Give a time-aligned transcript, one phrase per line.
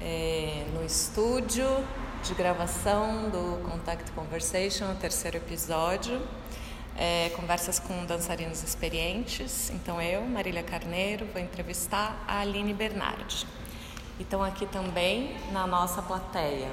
[0.00, 1.66] É, no estúdio
[2.22, 6.20] de gravação do Contact Conversation, o terceiro episódio.
[6.96, 9.70] É, conversas com dançarinos experientes.
[9.70, 13.46] Então, eu, Marília Carneiro, vou entrevistar a Aline Bernardi.
[14.20, 16.70] Então, aqui também na nossa plateia,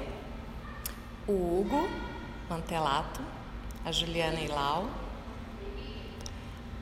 [1.26, 1.88] o Hugo
[2.48, 3.20] Mantelato,
[3.84, 4.88] a Juliana Ilau,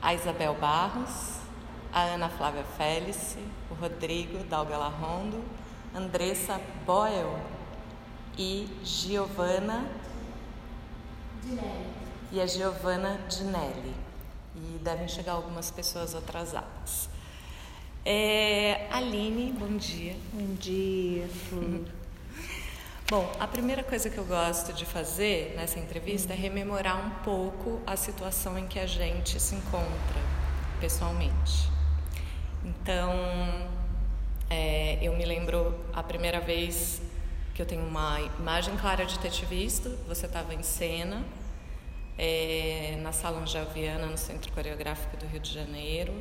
[0.02, 1.43] a Isabel Barros,
[1.94, 3.38] a Ana Flávia Félice,
[3.70, 5.40] o Rodrigo Dalgala Rondo,
[5.94, 7.40] Andressa Boyle
[8.36, 9.88] e Giovana
[12.32, 13.94] e a Giovana Dinelli.
[14.56, 17.08] E devem chegar algumas pessoas atrasadas.
[18.04, 20.16] É, Aline, bom dia.
[20.32, 21.80] Bom dia, Flor.
[23.08, 27.80] Bom, a primeira coisa que eu gosto de fazer nessa entrevista é rememorar um pouco
[27.86, 30.20] a situação em que a gente se encontra
[30.80, 31.73] pessoalmente.
[32.64, 33.12] Então,
[34.48, 37.02] é, eu me lembro a primeira vez
[37.54, 41.22] que eu tenho uma imagem clara de ter te visto, você estava em cena,
[42.16, 46.14] é, na Sala Angel Viana, no Centro Coreográfico do Rio de Janeiro,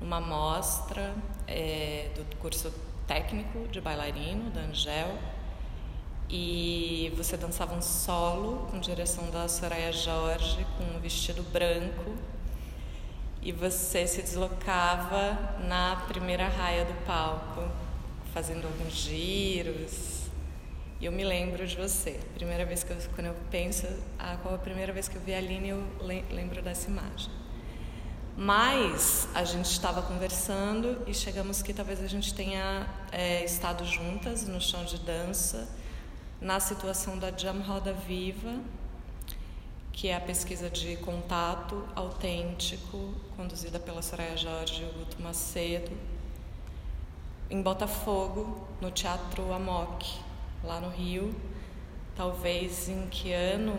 [0.00, 1.14] uma mostra
[1.46, 2.72] é, do curso
[3.06, 5.16] técnico de bailarino da Angel.
[6.28, 12.14] E você dançava um solo com direção da Soraya Jorge com um vestido branco
[13.42, 17.62] e você se deslocava na primeira raia do palco
[18.32, 20.20] fazendo alguns giros.
[21.00, 22.20] E eu me lembro de você.
[22.34, 23.86] Primeira vez que eu, quando eu penso
[24.18, 25.82] a qual a primeira vez que eu vi a Aline eu
[26.30, 27.30] lembro dessa imagem.
[28.36, 34.46] Mas a gente estava conversando e chegamos que talvez a gente tenha é, estado juntas
[34.46, 35.68] no chão de dança
[36.40, 38.60] na situação da Jam Roda Viva,
[39.92, 45.90] que é a pesquisa de contato autêntico, conduzida pela Soraya Jorge e Guto Macedo,
[47.50, 50.06] em Botafogo, no Teatro Amok,
[50.62, 51.34] lá no Rio.
[52.14, 53.78] Talvez em que ano?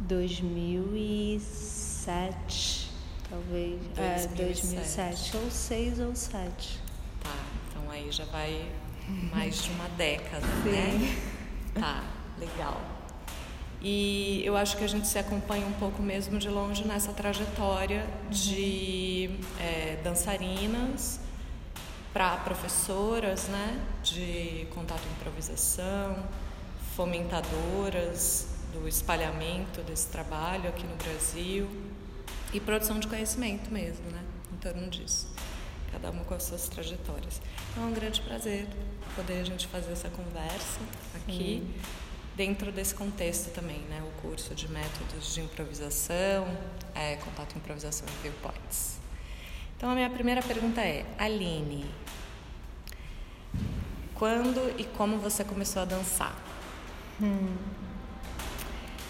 [0.00, 2.90] 2007,
[3.30, 3.80] talvez.
[3.94, 3.98] 2007.
[3.98, 6.80] É, 2007, ou 6 ou 7.
[7.22, 7.34] Tá,
[7.70, 8.70] então aí já vai
[9.32, 10.70] mais de uma década, Sim.
[10.70, 11.16] né?
[11.74, 12.04] Tá,
[12.38, 12.78] legal.
[13.82, 18.06] E eu acho que a gente se acompanha um pouco mesmo de longe nessa trajetória
[18.30, 21.20] de é, dançarinas
[22.12, 26.16] para professoras, né, de contato e improvisação,
[26.96, 31.68] fomentadoras do espalhamento desse trabalho aqui no Brasil
[32.54, 34.22] e produção de conhecimento mesmo, né,
[34.52, 35.28] em torno disso.
[35.92, 37.40] Cada uma com as suas trajetórias.
[37.70, 38.66] Então é um grande prazer
[39.14, 40.80] poder a gente fazer essa conversa
[41.14, 41.62] aqui.
[42.36, 44.02] Dentro desse contexto também, né?
[44.06, 46.46] O curso de métodos de improvisação,
[46.94, 48.98] é, contato improvisação e viewpoints.
[49.76, 51.86] Então a minha primeira pergunta é, Aline,
[54.14, 56.36] quando e como você começou a dançar?
[57.22, 57.54] Hum.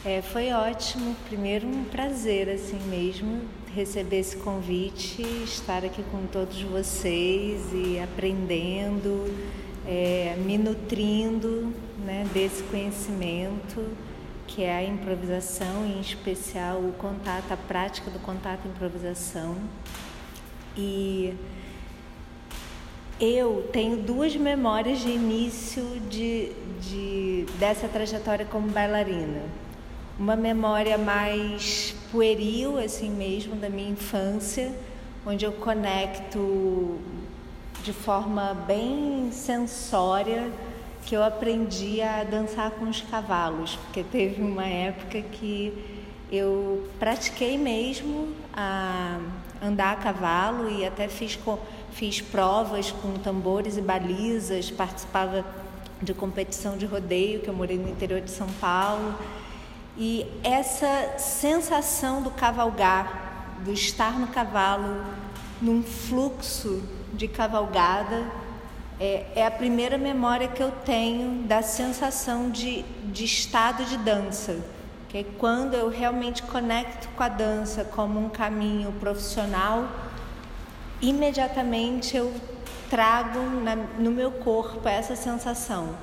[0.04, 1.16] É, foi ótimo.
[1.28, 3.42] Primeiro um prazer assim mesmo
[3.74, 9.26] receber esse convite, estar aqui com todos vocês e aprendendo
[9.86, 11.74] é, me nutrindo
[12.06, 13.84] né, desse conhecimento
[14.46, 19.56] que é a improvisação, em especial o contato, a prática do contato improvisação.
[20.76, 21.34] E
[23.20, 29.42] eu tenho duas memórias de início de, de, dessa trajetória como bailarina.
[30.16, 34.72] Uma memória mais pueril, assim mesmo, da minha infância,
[35.26, 36.98] onde eu conecto
[37.82, 40.52] de forma bem sensória
[41.06, 45.72] que eu aprendi a dançar com os cavalos, porque teve uma época que
[46.30, 49.20] eu pratiquei mesmo a
[49.62, 51.38] andar a cavalo e até fiz,
[51.92, 55.44] fiz provas com tambores e balizas, participava
[56.02, 59.14] de competição de rodeio, que eu morei no interior de São Paulo.
[59.96, 65.04] E essa sensação do cavalgar, do estar no cavalo,
[65.62, 66.82] num fluxo
[67.14, 68.26] de cavalgada.
[68.98, 74.56] É, é, a primeira memória que eu tenho da sensação de, de estado de dança,
[75.08, 79.86] que é quando eu realmente conecto com a dança como um caminho profissional,
[81.02, 82.32] imediatamente eu
[82.88, 85.94] trago na, no meu corpo essa sensação.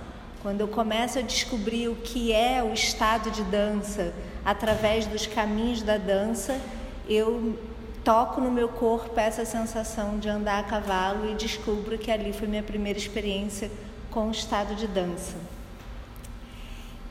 [0.44, 4.14] Quando eu começo a descobrir o que é o estado de dança
[4.46, 6.60] através dos caminhos da dança,
[7.08, 7.58] eu
[8.04, 12.48] toco no meu corpo essa sensação de andar a cavalo e descubro que ali foi
[12.48, 13.72] minha primeira experiência
[14.12, 15.36] com o estado de dança.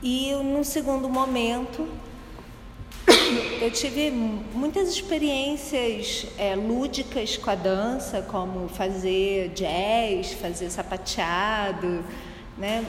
[0.02, 1.88] E num segundo momento,
[3.62, 12.04] eu tive muitas experiências é, lúdicas com a dança, como fazer jazz, fazer sapateado,
[12.58, 12.84] né?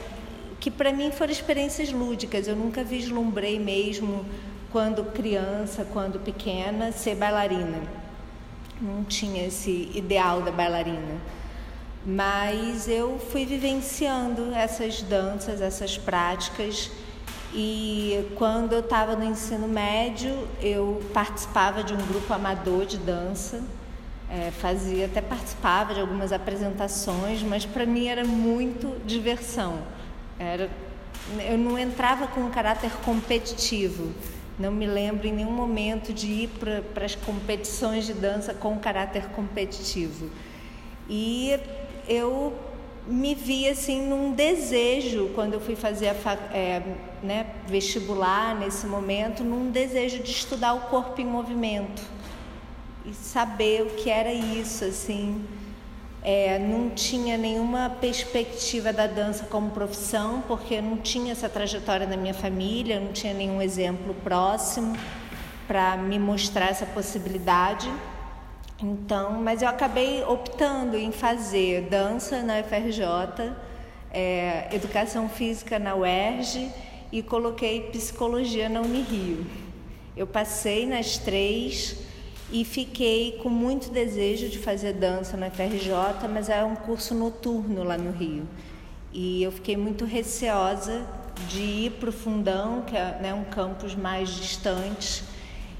[0.60, 2.46] Que para mim foram experiências lúdicas.
[2.46, 4.24] Eu nunca vislumbrei mesmo
[4.74, 7.80] quando criança, quando pequena, ser bailarina.
[8.80, 11.20] Não tinha esse ideal da bailarina.
[12.04, 16.90] Mas eu fui vivenciando essas danças, essas práticas
[17.54, 23.62] e quando eu estava no ensino médio, eu participava de um grupo amador de dança,
[24.28, 29.78] é, fazia até participava de algumas apresentações, mas para mim era muito diversão.
[30.36, 30.68] Era,
[31.48, 34.12] eu não entrava com um caráter competitivo.
[34.58, 36.50] Não me lembro em nenhum momento de ir
[36.94, 40.30] para as competições de dança com caráter competitivo.
[41.08, 41.58] E
[42.08, 42.52] eu
[43.06, 46.82] me vi assim num desejo quando eu fui fazer a, é,
[47.22, 52.02] né, vestibular nesse momento, num desejo de estudar o corpo em movimento
[53.04, 55.44] e saber o que era isso assim.
[56.26, 62.16] É, não tinha nenhuma perspectiva da dança como profissão, porque não tinha essa trajetória na
[62.16, 64.96] minha família, não tinha nenhum exemplo próximo
[65.68, 67.92] para me mostrar essa possibilidade.
[68.82, 73.54] Então, mas eu acabei optando em fazer dança na UFRJ,
[74.10, 76.70] é, educação física na UERJ
[77.12, 79.46] e coloquei psicologia na Unirio.
[80.16, 81.96] Eu passei nas três
[82.52, 87.82] e fiquei com muito desejo de fazer dança na UFRJ, mas era um curso noturno
[87.82, 88.46] lá no Rio.
[89.12, 91.06] E eu fiquei muito receosa
[91.48, 95.24] de ir para o Fundão, que é né, um campus mais distante,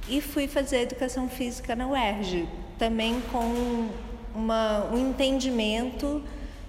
[0.09, 3.89] e fui fazer educação física na UERJ, também com
[4.35, 6.23] uma, um entendimento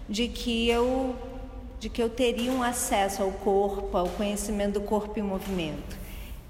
[0.08, 1.16] de que eu
[1.78, 5.96] de que eu teria um acesso ao corpo, ao conhecimento do corpo em movimento.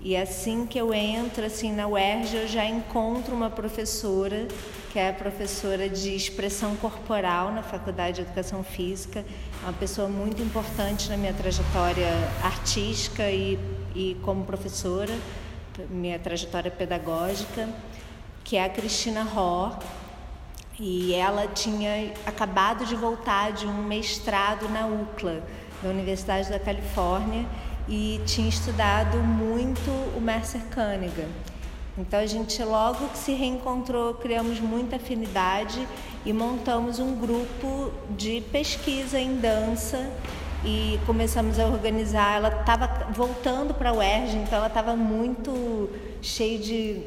[0.02, 4.48] E assim que eu entro assim na UERJ, eu já encontro uma professora,
[4.92, 9.26] que é a professora de expressão corporal na Faculdade de Educação Física,
[9.64, 12.10] uma pessoa muito importante na minha trajetória
[12.44, 13.58] artística e,
[13.96, 15.14] e como professora,
[15.90, 17.68] minha trajetória pedagógica
[18.46, 19.76] que é a Cristina Ró,
[20.80, 25.42] e ela tinha acabado de voltar de um mestrado na UCLA,
[25.82, 27.44] da Universidade da Califórnia,
[27.88, 31.30] e tinha estudado muito o Mercer Cunningham.
[31.98, 35.88] Então a gente logo que se reencontrou, criamos muita afinidade
[36.26, 40.12] e montamos um grupo de pesquisa em dança
[40.66, 42.38] e começamos a organizar.
[42.38, 45.90] Ela estava voltando para a UERJ, então ela estava muito
[46.22, 47.02] cheia de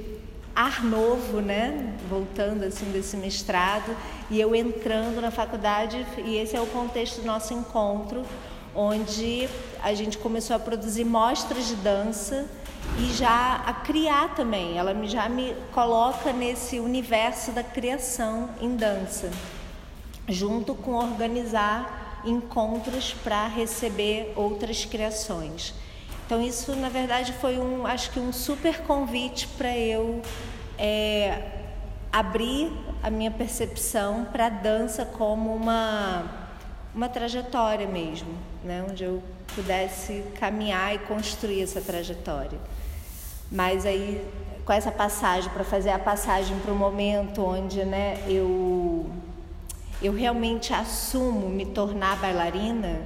[0.55, 1.95] ar novo, né?
[2.09, 3.95] Voltando assim desse mestrado
[4.31, 8.25] e eu entrando na faculdade e esse é o contexto do nosso encontro,
[8.81, 9.49] onde
[9.83, 12.47] a gente começou a produzir mostras de dança
[12.97, 14.79] e já a criar também.
[14.79, 19.33] Ela já me coloca nesse universo da criação em dança,
[20.29, 25.75] junto com organizar encontros para receber outras criações.
[26.25, 30.23] Então isso na verdade foi um, acho que um super convite para eu
[30.79, 31.43] é,
[32.13, 32.71] abrir
[33.03, 36.38] a minha percepção para a dança como uma
[36.95, 38.33] uma trajetória mesmo,
[38.65, 38.85] né?
[38.89, 39.23] Onde eu
[39.55, 42.59] pudesse caminhar e construir essa trajetória.
[43.51, 44.25] Mas aí
[44.65, 49.11] com essa passagem para fazer a passagem para o momento onde, né, eu
[50.03, 53.01] eu realmente assumo me tornar bailarina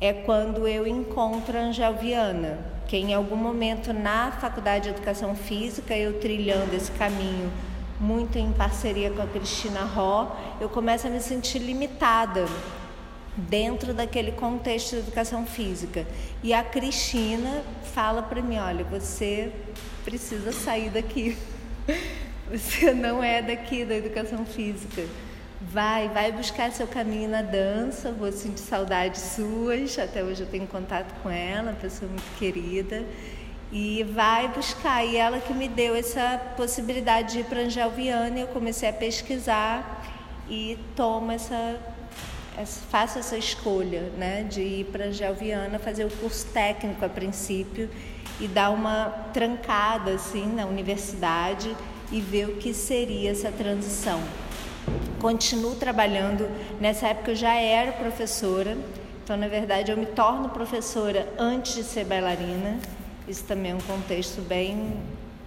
[0.00, 5.34] é quando eu encontro a Angel Viana, que em algum momento na Faculdade de Educação
[5.34, 7.50] Física, eu trilhando esse caminho
[7.98, 12.44] muito em parceria com a Cristina Ró, eu começo a me sentir limitada
[13.36, 16.06] dentro daquele contexto de educação física.
[16.42, 17.62] E a Cristina
[17.94, 19.52] fala para mim, olha, você
[20.04, 21.36] precisa sair daqui.
[22.48, 25.04] Você não é daqui da educação física.
[25.60, 28.12] Vai, vai buscar seu caminho na dança.
[28.12, 29.98] Vou sentir saudades suas.
[29.98, 33.04] Até hoje eu tenho contato com ela, pessoa muito querida.
[33.72, 35.04] E vai buscar.
[35.04, 38.38] E ela que me deu essa possibilidade de ir para Angel Viana.
[38.38, 40.04] Eu comecei a pesquisar
[40.48, 41.80] e tomo essa,
[42.64, 47.90] faço essa escolha, né, de ir para Angel Viana fazer o curso técnico a princípio
[48.40, 51.74] e dar uma trancada assim na universidade
[52.10, 54.22] e ver o que seria essa transição
[55.20, 56.48] continuo trabalhando.
[56.80, 58.76] Nessa época eu já era professora,
[59.24, 62.78] então na verdade eu me torno professora antes de ser bailarina.
[63.26, 64.92] Isso também é um contexto bem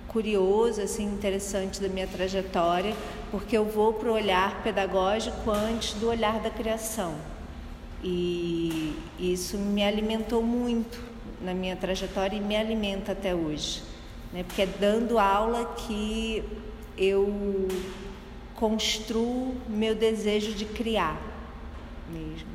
[0.09, 2.95] curioso, assim, interessante da minha trajetória,
[3.31, 7.15] porque eu vou para o olhar pedagógico antes do olhar da criação.
[8.03, 11.01] E isso me alimentou muito
[11.41, 13.83] na minha trajetória e me alimenta até hoje.
[14.33, 14.43] né?
[14.43, 16.43] porque é dando aula que
[16.97, 17.67] eu
[18.55, 21.17] construo meu desejo de criar
[22.09, 22.49] mesmo.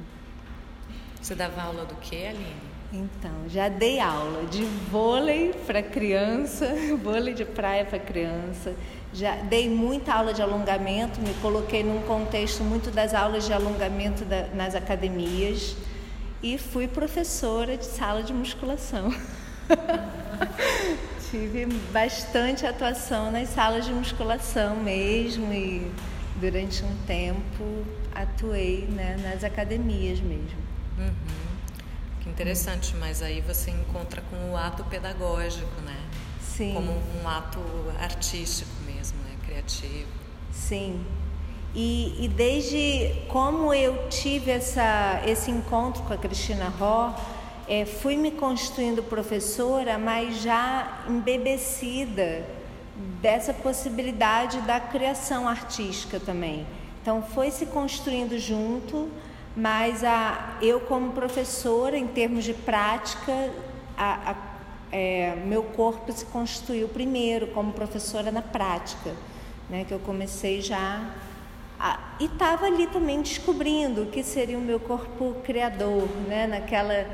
[1.21, 2.74] Você dava aula do que, Aline?
[2.95, 6.73] Então, já dei aula de vôlei para criança,
[7.03, 8.73] vôlei de praia para criança.
[9.13, 14.25] Já dei muita aula de alongamento, me coloquei num contexto muito das aulas de alongamento
[14.25, 15.77] da, nas academias
[16.41, 19.13] e fui professora de sala de musculação.
[21.33, 25.91] Tive bastante atuação nas salas de musculação mesmo e
[26.37, 27.85] durante um tempo
[28.15, 30.63] atuei né, nas academias mesmo.
[30.97, 31.44] Uhum.
[32.25, 36.01] Que interessante, mas aí você encontra com o ato pedagógico, né?
[36.41, 36.73] Sim.
[36.73, 37.61] Como um ato
[38.01, 39.37] artístico mesmo, né?
[39.45, 40.09] Criativo.
[40.51, 41.05] Sim.
[41.75, 47.15] E, e desde como eu tive essa, esse encontro com a Cristina Ró,
[47.69, 52.43] é, fui me constituindo professora, mas já embebecida
[53.21, 56.67] dessa possibilidade da criação artística também.
[57.03, 59.11] Então foi se construindo junto,
[59.57, 63.51] mas a, eu como professora, em termos de prática,
[63.97, 64.37] a, a,
[64.91, 69.15] é, meu corpo se constituiu primeiro como professora na prática,
[69.71, 71.15] né, que eu comecei já
[72.19, 77.07] e estava ali também descobrindo o que seria o meu corpo criador, né, naquela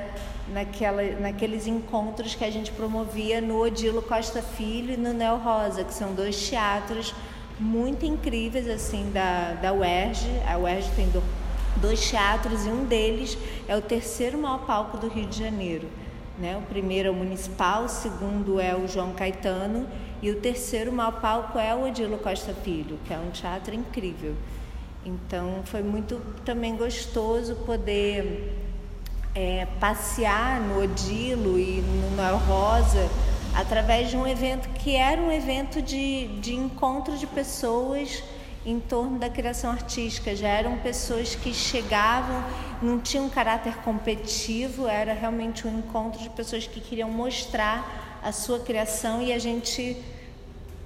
[0.52, 5.84] naquela, naqueles encontros que a gente promovia no Odilo Costa Filho e no Neo Rosa,
[5.84, 7.14] que são dois teatros
[7.58, 10.28] muito incríveis assim da, da UERJ.
[10.48, 11.22] A UERJ tem do,
[11.76, 13.36] dois teatros e um deles
[13.68, 15.88] é o terceiro maior palco do Rio de Janeiro.
[16.38, 16.56] Né?
[16.56, 19.86] O primeiro é o Municipal, o segundo é o João Caetano
[20.22, 24.34] e o terceiro maior palco é o Odilo Costa Filho, que é um teatro incrível.
[25.04, 28.54] Então foi muito também gostoso poder
[29.34, 33.08] é, passear no Odilo e no Noel Rosa
[33.54, 38.22] através de um evento que era um evento de, de encontro de pessoas
[38.64, 40.34] em torno da criação artística.
[40.34, 42.44] Já eram pessoas que chegavam,
[42.82, 48.32] não tinham um caráter competitivo, era realmente um encontro de pessoas que queriam mostrar a
[48.32, 49.96] sua criação e a gente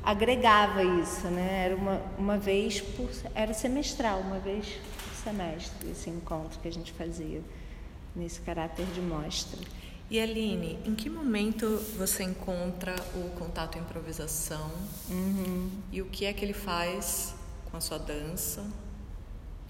[0.03, 1.65] agregava isso, né?
[1.65, 6.73] Era uma, uma vez por era semestral, uma vez por semestre esse encontro que a
[6.73, 7.43] gente fazia
[8.15, 9.59] nesse caráter de mostra.
[10.11, 14.71] E Aline, em que momento você encontra o contato improvisação
[15.11, 15.71] uhum.
[15.91, 17.35] e o que é que ele faz
[17.75, 18.61] com a sua dança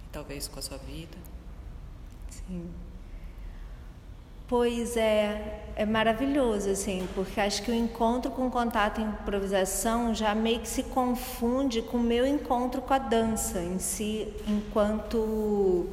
[0.05, 1.17] e talvez com a sua vida?
[2.29, 2.71] Sim.
[4.47, 10.15] Pois é, é maravilhoso, assim, porque acho que o encontro com o contato em improvisação
[10.15, 15.89] já meio que se confunde com o meu encontro com a dança em si, enquanto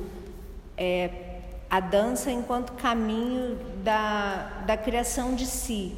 [0.75, 1.39] é,
[1.69, 5.95] a dança enquanto caminho da, da criação de si.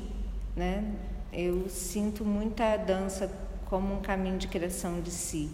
[0.56, 0.94] Né?
[1.34, 3.32] Eu sinto muita dança
[3.66, 5.50] como um caminho de criação de si.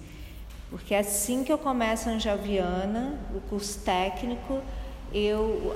[0.70, 4.62] Porque assim que eu começo a Angelviana, o curso técnico,
[5.12, 5.76] eu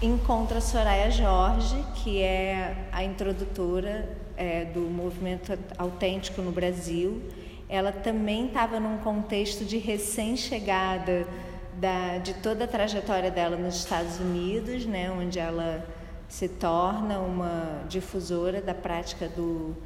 [0.00, 7.22] encontro a Soraya Jorge, que é a introdutora é, do movimento autêntico no Brasil.
[7.68, 11.26] Ela também estava num contexto de recém-chegada
[11.74, 15.86] da, de toda a trajetória dela nos Estados Unidos, né, onde ela
[16.28, 19.76] se torna uma difusora da prática do,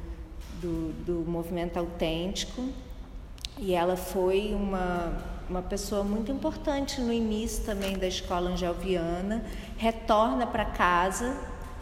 [0.61, 2.63] do, do movimento autêntico.
[3.59, 5.17] E ela foi uma,
[5.49, 9.43] uma pessoa muito importante no início também da escola angelviana,
[9.77, 11.35] retorna para casa,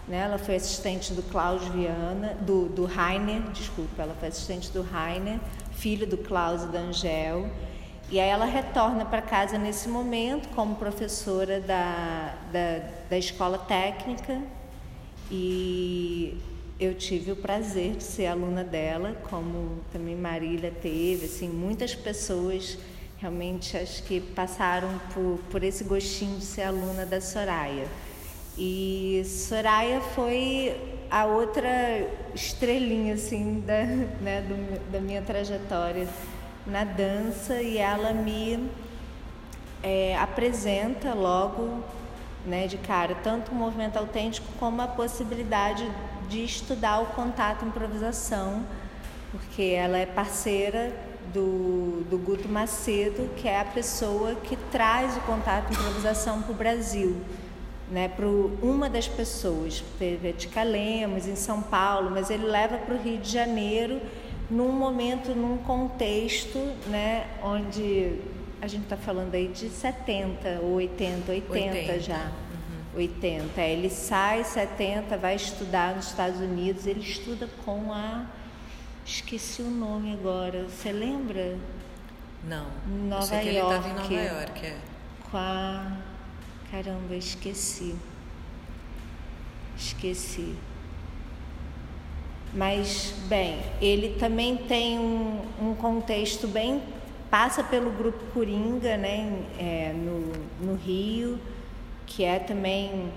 [0.08, 0.20] né?
[0.20, 5.40] ela foi assistente do Klaus Viana, do, do Rainer, desculpa, ela foi assistente do Rainer,
[5.72, 7.50] filho do Klaus e da Angel,
[8.10, 14.42] e aí ela retorna para casa nesse momento como professora da, da, da escola técnica
[15.30, 16.38] e
[16.80, 22.78] eu tive o prazer de ser aluna dela, como também Marília teve, assim, muitas pessoas
[23.18, 27.88] realmente acho que passaram por, por esse gostinho de ser aluna da Soraya.
[28.58, 30.76] E Soraya foi
[31.10, 31.70] a outra
[32.34, 33.84] estrelinha assim da,
[34.22, 36.08] né, do, da minha trajetória
[36.66, 38.70] na dança e ela me
[39.84, 41.84] é, apresenta logo
[42.46, 45.90] né, de cara tanto o movimento autêntico como a possibilidade
[46.30, 48.64] de estudar o contato improvisação,
[49.32, 50.94] porque ela é parceira
[51.34, 56.56] do, do Guto Macedo, que é a pessoa que traz o contato improvisação para o
[56.56, 57.18] Brasil.
[57.92, 62.80] Né, para uma das pessoas, teve a Tica Lemos em São Paulo, mas ele leva
[62.80, 64.02] para o Rio de Janeiro
[64.50, 68.20] num momento, num contexto, né, onde
[68.60, 72.00] a gente está falando aí de 70 ou 80, 80, 80.
[72.00, 72.32] já.
[72.96, 73.02] Uhum.
[73.02, 73.62] 80.
[73.62, 78.26] Ele sai 70, vai estudar nos Estados Unidos, ele estuda com a
[79.06, 80.64] Esqueci o nome agora.
[80.64, 81.56] Você lembra?
[82.44, 82.66] Não.
[83.08, 83.48] Nova York.
[83.48, 84.78] ele estava em Nova York, é.
[85.30, 85.98] Com a.
[86.72, 87.96] Caramba, esqueci.
[89.78, 90.56] Esqueci.
[92.52, 96.82] Mas, bem, ele também tem um, um contexto bem.
[97.30, 100.32] passa pelo grupo Coringa, né, é, no,
[100.66, 101.40] no Rio,
[102.06, 103.12] que é também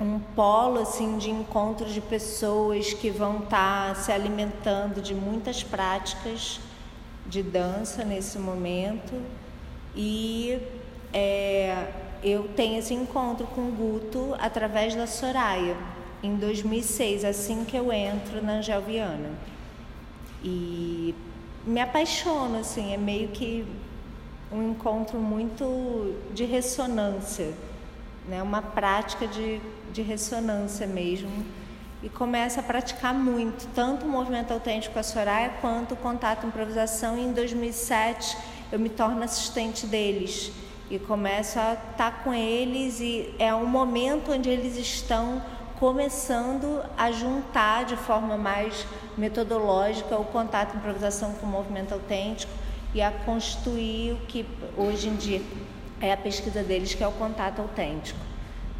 [0.00, 5.62] um polo assim de encontro de pessoas que vão estar tá se alimentando de muitas
[5.62, 6.60] práticas
[7.26, 9.20] de dança nesse momento.
[9.94, 10.58] E
[11.12, 11.88] é,
[12.22, 15.76] eu tenho esse encontro com o Guto através da Soraya
[16.22, 19.30] em 2006 assim que eu entro na Angel Viana
[20.42, 21.14] e
[21.64, 23.64] me apaixono assim é meio que
[24.50, 27.52] um encontro muito de ressonância
[28.28, 29.60] né uma prática de
[29.92, 31.44] de ressonância mesmo.
[32.02, 36.46] E começa a praticar muito, tanto o movimento autêntico com a Soraya quanto o contato
[36.46, 37.18] improvisação.
[37.18, 38.36] E em 2007
[38.70, 40.52] eu me torno assistente deles
[40.88, 45.42] e começo a estar com eles e é um momento onde eles estão
[45.78, 52.52] começando a juntar de forma mais metodológica o contato improvisação com o movimento autêntico
[52.94, 55.42] e a constituir o que hoje em dia
[56.00, 58.18] é a pesquisa deles, que é o contato autêntico.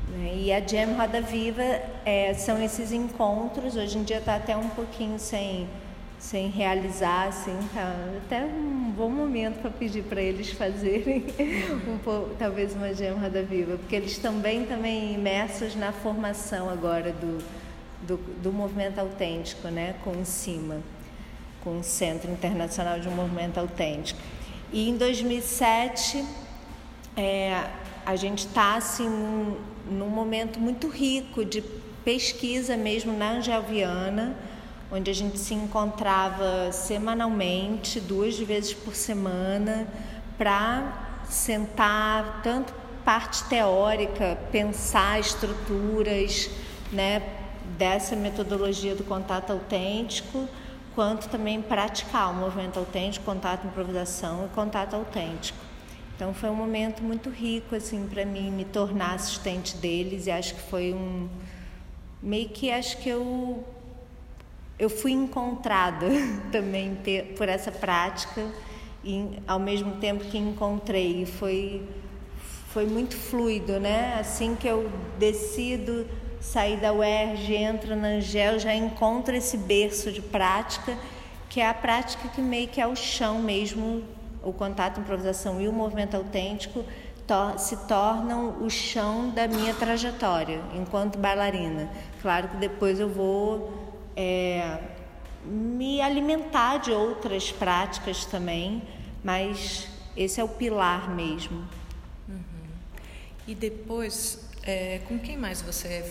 [0.08, 0.32] Né?
[0.37, 1.62] E a Jam Roda Viva
[2.04, 5.68] é, são esses encontros, hoje em dia está até um pouquinho sem,
[6.18, 7.94] sem realizar, assim, tá
[8.25, 11.26] até um bom momento para pedir para eles fazerem
[11.87, 17.12] um pouco, talvez uma Jam Roda Viva, porque eles também também imersos na formação agora
[17.12, 17.38] do,
[18.02, 20.80] do, do movimento autêntico, né, com o CIMA,
[21.62, 24.20] com o Centro Internacional de Movimento Autêntico.
[24.72, 26.25] E em 2007
[27.18, 27.68] é,
[28.06, 29.56] a gente está assim
[29.90, 31.60] num momento muito rico de
[32.04, 34.37] pesquisa mesmo na Angelviana,
[34.90, 39.88] onde a gente se encontrava semanalmente, duas vezes por semana,
[40.38, 42.72] para sentar tanto
[43.04, 46.48] parte teórica, pensar estruturas,
[46.92, 47.20] né,
[47.76, 50.49] dessa metodologia do contato autêntico,
[50.95, 55.69] quanto também praticar o movimento autêntico, contato improvisação e contato autêntico.
[56.19, 60.57] Então foi um momento muito rico assim para mim me tornar assistente deles e acho
[60.57, 61.28] que foi um
[62.21, 63.65] meio que acho que eu
[64.76, 66.09] eu fui encontrada
[66.50, 68.45] também ter, por essa prática
[69.04, 71.87] e ao mesmo tempo que encontrei foi
[72.73, 74.17] foi muito fluido, né?
[74.19, 76.04] Assim que eu decido
[76.41, 80.99] sair da UERJ, entro na Angel, já encontro esse berço de prática,
[81.49, 84.02] que é a prática que meio que é o chão mesmo
[84.42, 86.84] o contato, improvisação e o movimento autêntico
[87.58, 91.90] se tornam o chão da minha trajetória enquanto bailarina.
[92.22, 94.78] Claro que depois eu vou é,
[95.44, 98.82] me alimentar de outras práticas também,
[99.22, 101.68] mas esse é o pilar mesmo.
[102.26, 102.42] Uhum.
[103.46, 106.10] E depois, é, com quem mais você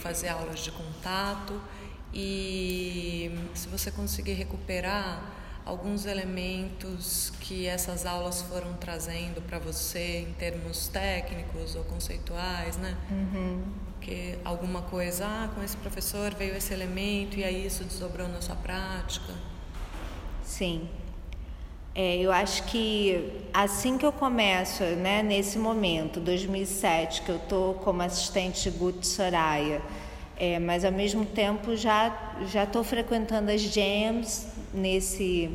[0.00, 1.60] fazer aulas de contato?
[2.12, 5.22] E se você conseguir recuperar
[5.70, 12.96] alguns elementos que essas aulas foram trazendo para você em termos técnicos ou conceituais, né?
[13.08, 13.62] Uhum.
[14.00, 18.40] Que alguma coisa, ah, com esse professor veio esse elemento e aí isso desdobrou na
[18.40, 19.32] sua prática.
[20.42, 20.88] Sim.
[21.94, 27.74] É, eu acho que assim que eu começo, né, nesse momento, 2007, que eu tô
[27.84, 29.80] como assistente de Guto Soraya,
[30.36, 35.50] é, mas ao mesmo tempo já já estou frequentando as jams nesse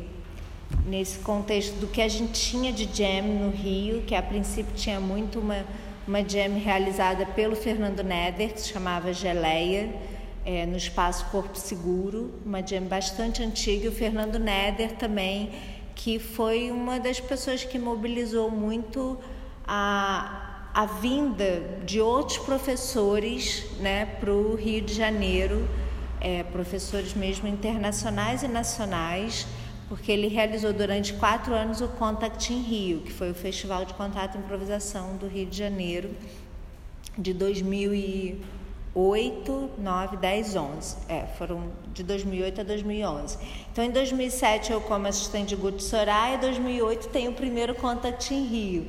[0.84, 4.98] nesse contexto do que a gente tinha de jam no Rio, que a princípio tinha
[5.00, 5.64] muito uma
[6.06, 9.92] uma jam realizada pelo Fernando Neder, que se chamava Geleia,
[10.44, 13.86] é, no espaço Corpo Seguro, uma jam bastante antiga.
[13.86, 15.50] E o Fernando Neder também,
[15.96, 19.18] que foi uma das pessoas que mobilizou muito
[19.66, 25.66] a a vinda de outros professores né, para o Rio de Janeiro,
[26.26, 29.46] é, professores mesmo internacionais e nacionais,
[29.88, 33.94] porque ele realizou durante quatro anos o Contact em Rio, que foi o Festival de
[33.94, 36.10] Contato e Improvisação do Rio de Janeiro,
[37.16, 40.96] de 2008, 9, 10, 11.
[41.08, 43.38] É, foram de 2008 a 2011.
[43.70, 48.34] Então, em 2007 eu como assistente de Guto Soraya, em 2008 tem o primeiro Contact
[48.34, 48.84] em Rio.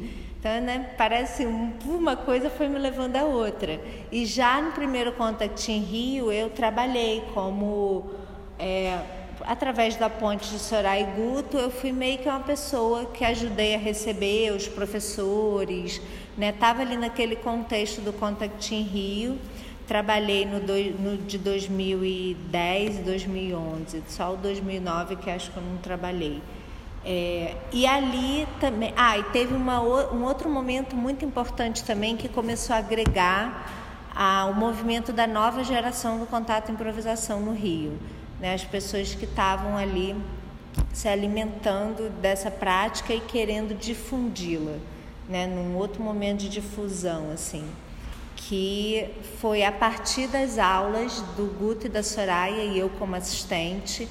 [0.48, 3.82] Então, né, parece uma coisa foi me levando a outra.
[4.10, 8.10] E já no primeiro Contact em Rio, eu trabalhei como,
[8.58, 8.98] é,
[9.42, 13.76] através da ponte de Soraya e Guto, eu fui meio que uma pessoa que ajudei
[13.76, 16.02] a receber os professores,
[16.38, 19.38] né, estava ali naquele contexto do Contact em Rio.
[19.86, 25.64] trabalhei no, do, no de 2010 e 2011, só o 2009 que acho que eu
[25.64, 26.42] não trabalhei.
[27.06, 28.94] É, e ali também.
[28.96, 34.54] Ah, e teve uma, um outro momento muito importante também que começou a agregar ao
[34.54, 37.98] movimento da nova geração do contato improvisação no Rio.
[38.40, 38.54] Né?
[38.54, 40.16] As pessoas que estavam ali
[40.94, 44.78] se alimentando dessa prática e querendo difundi-la,
[45.30, 45.48] né?
[45.48, 47.68] num outro momento de difusão, assim
[48.38, 49.10] que
[49.42, 54.08] foi a partir das aulas do Guto e da Soraya e eu como assistente.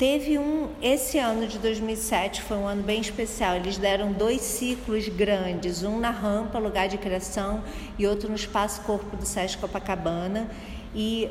[0.00, 3.56] Teve um, esse ano de 2007 foi um ano bem especial.
[3.56, 7.62] Eles deram dois ciclos grandes, um na rampa, lugar de criação,
[7.98, 10.50] e outro no espaço corpo do Sesc Copacabana.
[10.94, 11.28] E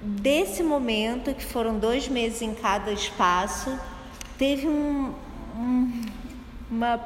[0.00, 3.78] desse momento, que foram dois meses em cada espaço,
[4.38, 5.12] teve um,
[5.54, 6.02] um
[6.70, 6.98] uma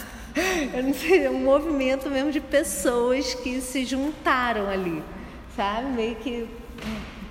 [0.72, 5.02] eu não sei, um movimento mesmo de pessoas que se juntaram ali,
[5.54, 5.90] sabe?
[5.90, 6.48] Meio que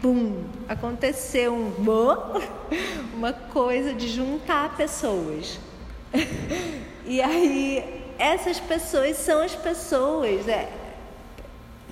[0.01, 1.71] bum, aconteceu um
[3.13, 5.59] uma coisa de juntar pessoas.
[7.03, 10.71] E aí essas pessoas são as pessoas é,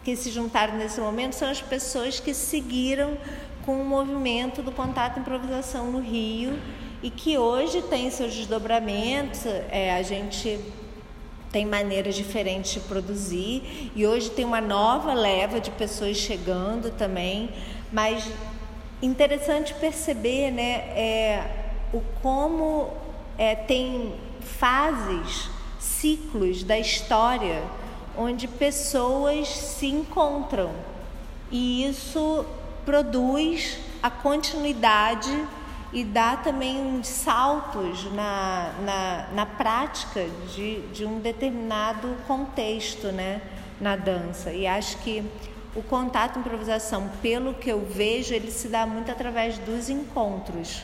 [0.04, 3.18] que se juntaram nesse momento, são as pessoas que seguiram
[3.66, 6.58] com o movimento do contato e improvisação no Rio
[7.02, 9.46] e que hoje tem seus desdobramentos.
[9.72, 10.60] É, a gente
[11.52, 17.50] tem maneiras diferentes de produzir e hoje tem uma nova leva de pessoas chegando também,
[17.92, 18.30] mas
[19.02, 21.44] interessante perceber, né, é,
[21.94, 22.92] o como
[23.38, 25.50] é, tem fases,
[25.80, 27.64] ciclos da história
[28.18, 30.72] onde pessoas se encontram
[31.50, 32.46] e isso
[32.86, 35.48] produz a continuidade
[35.92, 43.42] e dá também saltos na, na, na prática de, de um determinado contexto né,
[43.82, 44.52] na dança.
[44.52, 45.24] E acho que
[45.76, 50.84] o contato improvisação, pelo que eu vejo, ele se dá muito através dos encontros,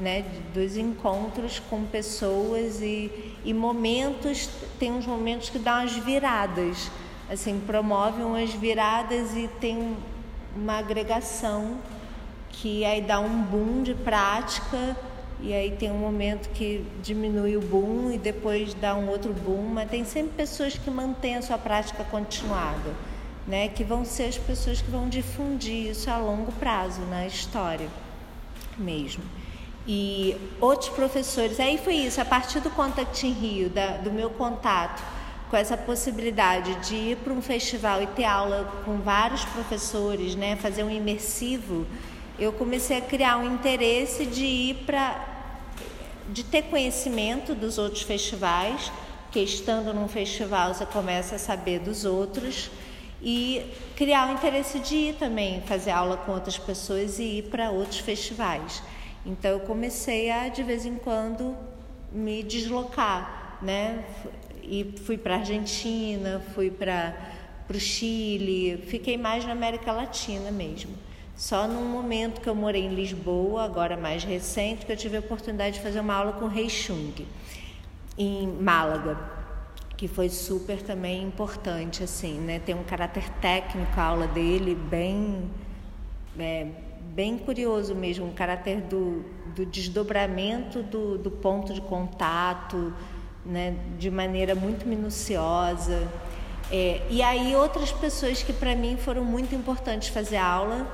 [0.00, 0.24] né?
[0.54, 3.10] Dos encontros com pessoas e,
[3.44, 4.48] e momentos,
[4.78, 6.90] tem uns momentos que dão as viradas,
[7.30, 9.96] assim, promovem umas viradas e tem
[10.54, 11.78] uma agregação
[12.48, 14.96] que aí dá um boom de prática
[15.40, 19.68] e aí tem um momento que diminui o boom e depois dá um outro boom,
[19.74, 22.94] mas tem sempre pessoas que mantêm a sua prática continuada,
[23.46, 23.68] né?
[23.68, 27.88] Que vão ser as pessoas que vão difundir isso a longo prazo na história
[28.76, 29.22] mesmo.
[29.86, 34.30] E outros professores, aí foi isso, a partir do Contact em Rio, da, do meu
[34.30, 35.02] contato
[35.48, 40.56] com essa possibilidade de ir para um festival e ter aula com vários professores, né,
[40.56, 41.86] fazer um imersivo,
[42.36, 45.34] eu comecei a criar um interesse de ir para
[46.28, 48.90] de ter conhecimento dos outros festivais,
[49.30, 52.68] que estando num festival você começa a saber dos outros
[53.22, 53.64] e
[53.96, 57.98] criar o interesse de ir também fazer aula com outras pessoas e ir para outros
[57.98, 58.82] festivais.
[59.24, 61.56] Então eu comecei a de vez em quando
[62.12, 64.04] me deslocar, né?
[64.62, 67.14] E fui para Argentina, fui para
[67.68, 70.94] o Chile, fiquei mais na América Latina mesmo.
[71.36, 75.20] Só num momento que eu morei em Lisboa, agora mais recente, que eu tive a
[75.20, 77.26] oportunidade de fazer uma aula com o Rei Chung,
[78.16, 79.35] em Málaga,
[79.96, 82.58] que foi super também importante, assim, né?
[82.58, 85.50] Tem um caráter técnico a aula dele, bem,
[86.38, 86.66] é,
[87.14, 92.92] bem curioso mesmo, um caráter do, do desdobramento do, do ponto de contato,
[93.44, 93.74] né?
[93.98, 96.06] De maneira muito minuciosa.
[96.70, 100.86] É, e aí outras pessoas que para mim foram muito importantes fazer aula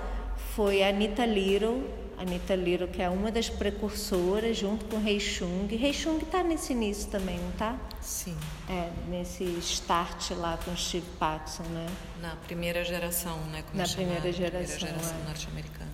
[0.54, 1.82] foi a Anita Little,
[2.18, 5.66] Anita Little, que é uma das precursoras, junto com Rei Chung.
[5.66, 7.76] Rei Chung está nesse início também, não está?
[8.00, 8.36] Sim.
[8.68, 11.86] É, nesse start lá com Steve Paxson, né?
[12.20, 13.62] Na primeira geração, né?
[13.62, 15.24] Como Na primeira geração, primeira geração é.
[15.26, 15.90] norte-americana.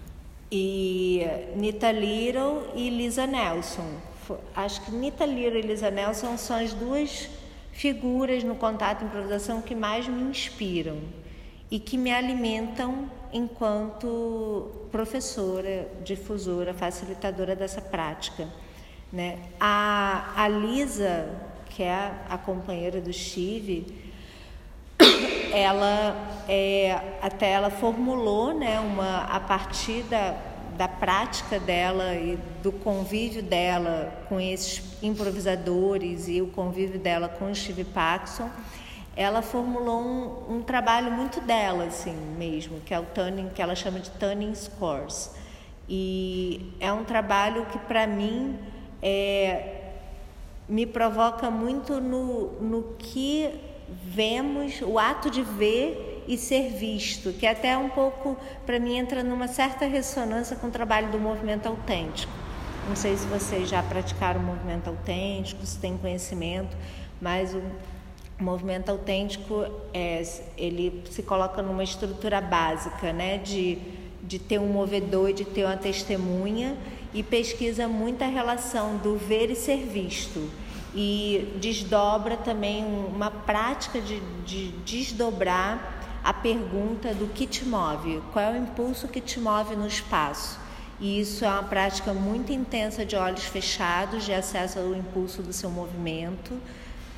[0.50, 1.22] E
[1.57, 3.88] Nita Little e Lisa Nelson.
[4.54, 7.28] Acho que Nita Little e Lisa Nelson são as duas
[7.72, 10.98] figuras no contato e improvisação que mais me inspiram
[11.70, 18.49] e que me alimentam enquanto professora, difusora, facilitadora dessa prática.
[19.12, 19.38] Né?
[19.59, 21.29] A, a Lisa,
[21.71, 23.87] que é a, a companheira do Steve,
[25.53, 30.37] ela é, até ela formulou né, uma, a partir da,
[30.77, 37.51] da prática dela e do convívio dela com esses improvisadores e o convívio dela com
[37.51, 38.51] o Steve Paxson,
[39.18, 43.74] ela formulou um, um, trabalho muito dela, assim mesmo, que é o Turning, que ela
[43.74, 45.35] chama de Turning Scores.
[45.88, 48.57] E é um trabalho que, para mim,
[49.02, 49.90] é,
[50.68, 53.50] me provoca muito no, no que
[54.04, 59.24] vemos, o ato de ver e ser visto, que até um pouco, para mim, entra
[59.24, 62.33] numa certa ressonância com o trabalho do movimento autêntico.
[62.88, 66.76] Não sei se vocês já praticaram o movimento autêntico, se têm conhecimento,
[67.20, 67.61] mas o
[68.38, 70.22] movimento autêntico é,
[70.57, 73.79] ele se coloca numa estrutura básica, né, de,
[74.22, 76.77] de ter um movedor, de ter uma testemunha
[77.12, 80.48] e pesquisa muita relação do ver e ser visto.
[80.94, 88.44] E desdobra também uma prática de, de desdobrar a pergunta do que te move, qual
[88.44, 90.59] é o impulso que te move no espaço.
[91.01, 95.53] E isso é uma prática muito intensa de olhos fechados, de acesso ao impulso do
[95.53, 96.55] seu movimento,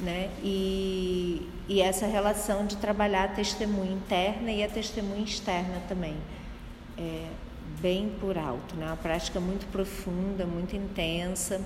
[0.01, 0.31] né?
[0.43, 6.17] E, e essa relação de trabalhar a testemunha interna e a testemunha externa também.
[6.99, 7.27] É
[7.81, 8.87] bem por alto, né?
[8.87, 11.61] Uma prática muito profunda, muito intensa.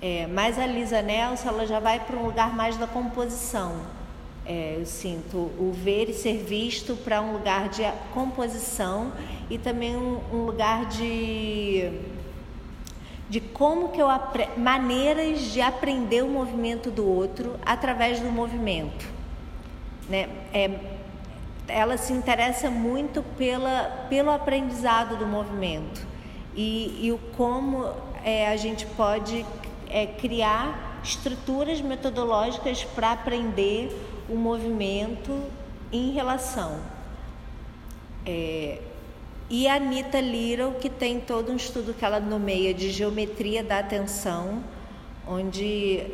[0.00, 3.82] É, mas a Lisa Nelson ela já vai para um lugar mais da composição.
[4.46, 7.82] É, eu sinto o ver e ser visto para um lugar de
[8.14, 9.12] composição
[9.50, 11.90] e também um, um lugar de
[13.30, 14.08] de como que eu
[14.56, 19.06] maneiras de aprender o movimento do outro através do movimento,
[20.08, 20.28] né?
[20.52, 20.68] É,
[21.68, 26.04] ela se interessa muito pela, pelo aprendizado do movimento
[26.56, 27.88] e, e o como
[28.24, 29.46] é, a gente pode
[29.88, 33.96] é, criar estruturas metodológicas para aprender
[34.28, 35.40] o movimento
[35.92, 36.80] em relação.
[38.26, 38.80] É,
[39.50, 43.80] e a Anita Little, que tem todo um estudo que ela nomeia de geometria da
[43.80, 44.62] atenção,
[45.26, 46.06] onde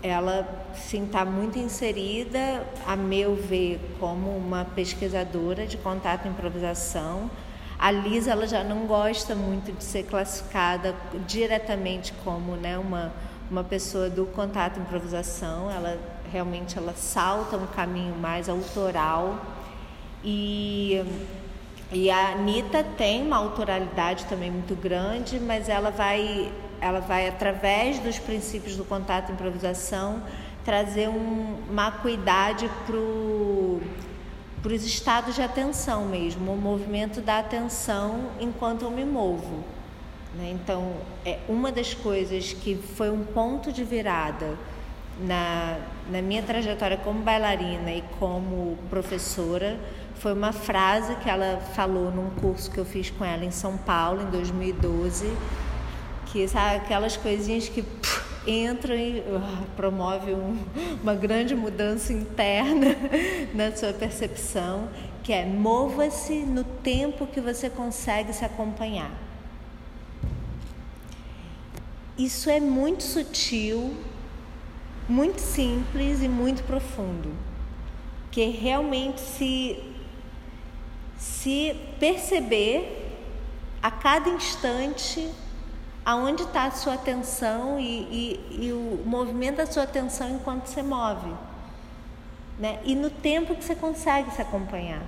[0.00, 7.28] ela está muito inserida, a meu ver, como uma pesquisadora de contato e improvisação.
[7.76, 10.94] A Lisa ela já não gosta muito de ser classificada
[11.26, 13.12] diretamente como né, uma,
[13.50, 15.68] uma pessoa do contato e improvisação.
[15.68, 15.98] Ela
[16.30, 19.44] realmente ela salta um caminho mais autoral
[20.22, 21.02] e
[21.94, 28.00] e a Anitta tem uma autoralidade também muito grande, mas ela vai, ela vai através
[28.00, 30.20] dos princípios do contato e improvisação,
[30.64, 32.96] trazer um, uma acuidade para
[34.72, 39.62] os estados de atenção mesmo, o movimento da atenção enquanto eu me movo.
[40.36, 40.50] Né?
[40.50, 44.58] Então, é uma das coisas que foi um ponto de virada
[45.20, 45.78] na,
[46.10, 49.78] na minha trajetória como bailarina e como professora
[50.18, 53.76] foi uma frase que ela falou num curso que eu fiz com ela em São
[53.76, 55.30] Paulo em 2012,
[56.26, 57.84] que sabe aquelas coisinhas que
[58.46, 60.58] entram e uh, promove um,
[61.02, 62.96] uma grande mudança interna
[63.54, 64.88] na sua percepção,
[65.22, 69.10] que é mova-se no tempo que você consegue se acompanhar.
[72.16, 73.94] Isso é muito sutil,
[75.08, 77.30] muito simples e muito profundo,
[78.30, 79.93] que realmente se
[81.24, 83.18] se perceber
[83.82, 85.30] a cada instante
[86.04, 87.84] aonde está a sua atenção e,
[88.50, 91.32] e, e, o movimento da sua atenção enquanto você move.
[92.58, 92.78] Né?
[92.84, 95.02] E no tempo que você consegue se acompanhar.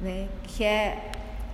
[0.00, 0.28] Né?
[0.44, 1.12] Que é,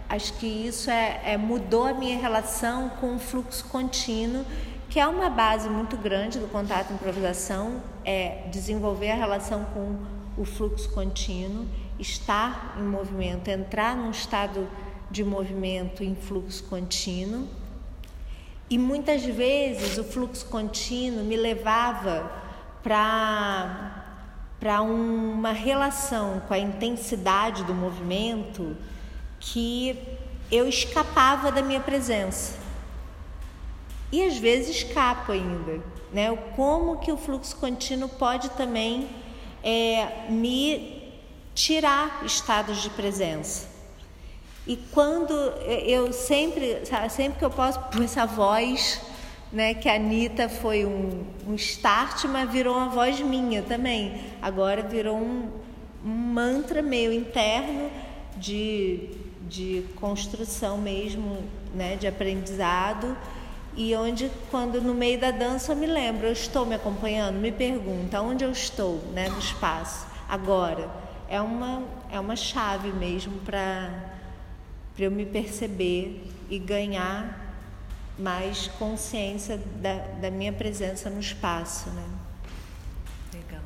[0.08, 4.44] acho que isso é, é mudou a minha relação com o fluxo contínuo,
[4.88, 9.96] que é uma base muito grande do contato improvisação, é desenvolver a relação com
[10.40, 11.66] o fluxo contínuo
[12.00, 14.68] estar em movimento, entrar num estado
[15.10, 17.46] de movimento em fluxo contínuo.
[18.68, 22.30] E muitas vezes o fluxo contínuo me levava
[22.82, 24.06] para
[24.60, 28.76] para uma relação com a intensidade do movimento
[29.40, 29.98] que
[30.52, 32.58] eu escapava da minha presença.
[34.12, 35.80] E às vezes escapo ainda,
[36.12, 36.36] né?
[36.54, 39.08] Como que o fluxo contínuo pode também
[39.64, 40.99] é, me
[41.54, 43.68] tirar estados de presença.
[44.66, 45.32] E quando
[45.84, 49.00] eu sempre, sempre que eu posso, por essa voz,
[49.52, 54.20] né, que a Anitta foi um, um start, mas virou uma voz minha também.
[54.40, 55.50] Agora virou um,
[56.04, 57.90] um mantra meio interno
[58.36, 59.10] de,
[59.48, 61.42] de construção mesmo,
[61.74, 63.16] né, de aprendizado.
[63.76, 67.50] E onde, quando no meio da dança, eu me lembro, eu estou me acompanhando, me
[67.50, 70.99] pergunta onde eu estou, né, no espaço, agora
[71.30, 73.88] é uma, é uma chave mesmo para
[74.98, 77.54] eu me perceber e ganhar
[78.18, 82.04] mais consciência da, da minha presença no espaço, né?
[83.32, 83.62] Legal.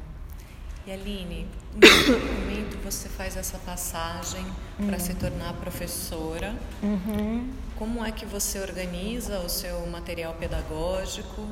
[0.87, 1.81] E Aline, no
[2.40, 4.44] momento você faz essa passagem
[4.79, 4.87] uhum.
[4.87, 6.55] para se tornar professora.
[6.83, 7.50] Uhum.
[7.77, 11.48] Como é que você organiza o seu material pedagógico?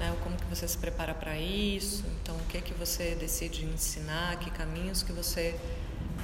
[0.00, 0.16] Né?
[0.24, 2.04] Como que você se prepara para isso?
[2.22, 4.36] Então, o que é que você decide ensinar?
[4.38, 5.54] Que caminhos que você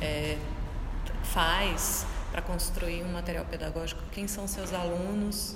[0.00, 0.38] é,
[1.22, 4.02] faz para construir um material pedagógico?
[4.10, 5.54] Quem são seus alunos?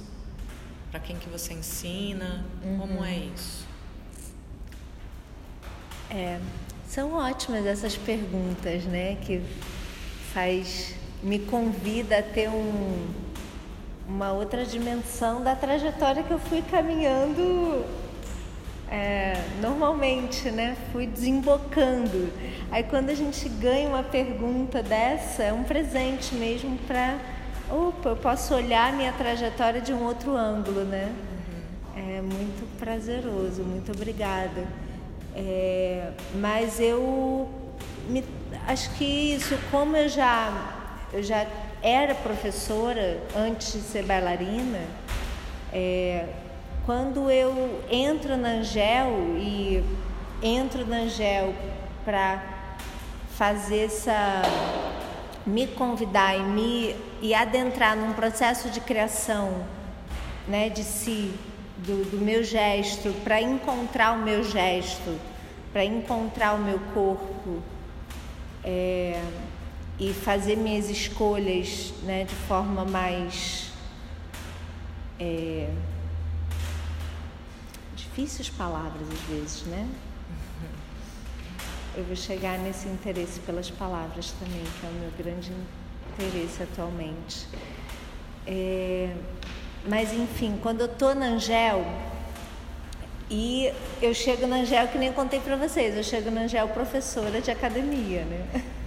[0.90, 2.44] Para quem que você ensina?
[2.62, 2.78] Uhum.
[2.78, 3.66] Como é isso?
[6.10, 6.38] É,
[6.86, 9.16] são ótimas essas perguntas, né?
[9.16, 9.42] Que
[10.34, 13.08] faz me convida a ter um,
[14.06, 17.84] uma outra dimensão da trajetória que eu fui caminhando
[18.90, 20.76] é, normalmente, né?
[20.92, 22.32] Fui desembocando.
[22.72, 27.18] Aí quando a gente ganha uma pergunta dessa, é um presente mesmo para,
[27.70, 31.12] opa, eu posso olhar a minha trajetória de um outro ângulo, né?
[31.96, 32.16] Uhum.
[32.16, 33.62] É muito prazeroso.
[33.62, 34.66] Muito obrigada.
[35.36, 37.48] É, mas eu
[38.08, 38.24] me,
[38.66, 40.78] acho que isso, como eu já
[41.12, 41.46] eu já
[41.82, 44.80] era professora antes de ser bailarina.
[45.72, 46.26] É,
[46.86, 49.84] quando eu entro na Angel e
[50.42, 51.54] entro na Angel
[52.04, 52.42] para
[53.36, 54.42] fazer essa
[55.46, 59.64] me convidar e me e adentrar num processo de criação,
[60.46, 61.32] né, de si,
[61.78, 65.18] do, do meu gesto, para encontrar o meu gesto,
[65.72, 67.62] para encontrar o meu corpo.
[68.62, 69.20] É,
[70.00, 73.70] e fazer minhas escolhas né, de forma mais.
[75.20, 75.68] É,
[78.10, 79.88] difíceis palavras às vezes, né?
[81.96, 85.52] Eu vou chegar nesse interesse pelas palavras também, que é o meu grande
[86.12, 87.46] interesse atualmente.
[88.46, 89.14] É,
[89.88, 91.84] mas enfim, quando eu tô na Angel,
[93.30, 97.40] e eu chego na Angel, que nem contei para vocês, eu chego na Angel professora
[97.40, 98.62] de academia, né?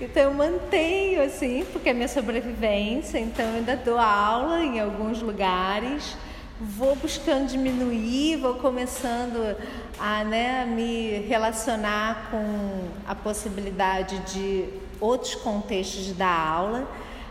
[0.00, 5.20] Então eu mantenho assim, porque é minha sobrevivência, então eu ainda dou aula em alguns
[5.20, 6.16] lugares,
[6.60, 9.56] vou buscando diminuir, vou começando
[9.98, 14.68] a né, me relacionar com a possibilidade de
[15.00, 16.86] outros contextos da aula.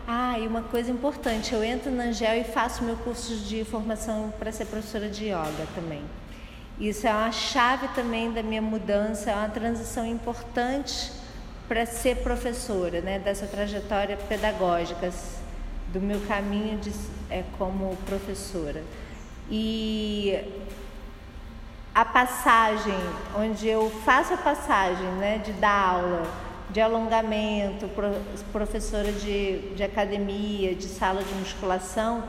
[0.06, 4.34] Ah, e uma coisa importante, eu entro na Angel e faço meu curso de formação
[4.36, 6.02] para ser professora de yoga também.
[6.80, 11.12] Isso é uma chave também da minha mudança, é uma transição importante
[11.68, 15.12] para ser professora, né, dessa trajetória pedagógica,
[15.92, 16.90] do meu caminho de,
[17.30, 18.82] é, como professora.
[19.50, 20.42] E
[21.94, 22.94] a passagem,
[23.36, 26.22] onde eu faço a passagem né, de dar aula,
[26.70, 27.90] de alongamento,
[28.52, 32.22] professora de, de academia, de sala de musculação,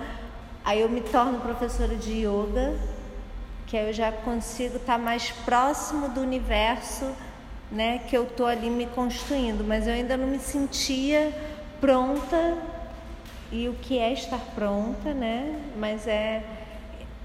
[0.65, 2.75] aí eu me torno professora de yoga,
[3.67, 7.05] que aí eu já consigo estar mais próximo do universo
[7.71, 11.31] né, que eu tô ali me construindo, mas eu ainda não me sentia
[11.79, 12.57] pronta
[13.51, 15.60] e o que é estar pronta, né?
[15.77, 16.43] Mas é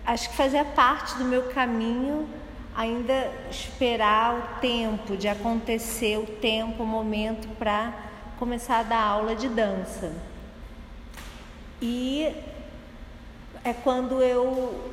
[0.07, 2.29] acho que fazia parte do meu caminho
[2.77, 7.93] ainda esperar o tempo de acontecer, o tempo, o momento para
[8.39, 10.13] começar a dar aula de dança.
[11.81, 12.35] E
[13.65, 14.93] é quando eu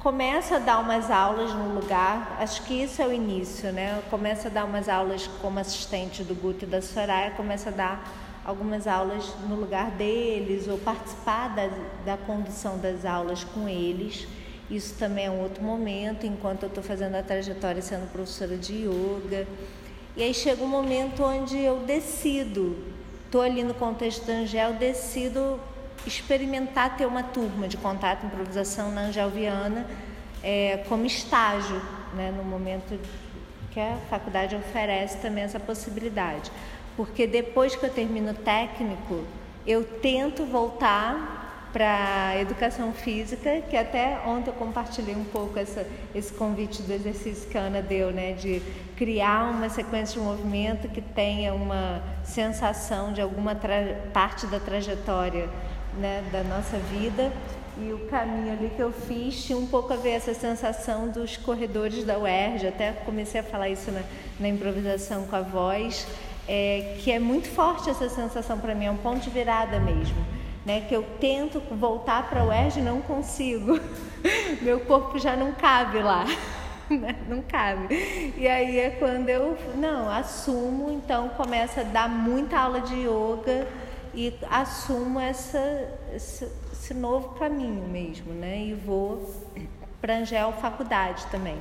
[0.00, 3.98] começo a dar umas aulas no lugar, acho que isso é o início, né?
[3.98, 7.72] Eu começo a dar umas aulas como assistente do Guto e da Soraya, começo a
[7.72, 8.12] dar
[8.44, 11.70] algumas aulas no lugar deles ou participar da,
[12.04, 14.26] da condução das aulas com eles.
[14.72, 18.72] Isso também é um outro momento, enquanto eu estou fazendo a trajetória sendo professora de
[18.86, 19.46] yoga.
[20.16, 22.74] E aí chega um momento onde eu decido,
[23.26, 25.60] estou ali no contexto da Angel, decido
[26.06, 29.86] experimentar ter uma turma de contato improvisação na Angel Viana
[30.42, 31.80] é, como estágio,
[32.14, 32.98] né, no momento
[33.72, 36.50] que a faculdade oferece também essa possibilidade.
[36.96, 39.22] Porque depois que eu termino o técnico,
[39.66, 41.41] eu tento voltar
[41.72, 47.48] para educação física, que até ontem eu compartilhei um pouco essa, esse convite do exercício
[47.48, 48.60] que a Ana deu, né, de
[48.96, 53.56] criar uma sequência de movimento que tenha uma sensação de alguma
[54.12, 55.48] parte da trajetória
[55.98, 57.32] né, da nossa vida.
[57.78, 61.38] E o caminho ali que eu fiz tinha um pouco a ver essa sensação dos
[61.38, 64.02] corredores da UERJ, até comecei a falar isso na,
[64.38, 66.06] na improvisação com a voz,
[66.46, 70.16] é, que é muito forte essa sensação para mim, é um ponto de virada mesmo,
[70.64, 73.80] né, que eu tento voltar para a UERJ e não consigo,
[74.62, 76.24] meu corpo já não cabe lá.
[76.90, 78.34] Né, não cabe.
[78.36, 83.66] E aí é quando eu, não, assumo, então começa a dar muita aula de yoga,
[84.14, 85.58] e assumo essa,
[86.14, 88.58] esse, esse novo caminho mesmo, né?
[88.58, 89.34] E vou
[90.00, 91.58] para Angel Faculdade também.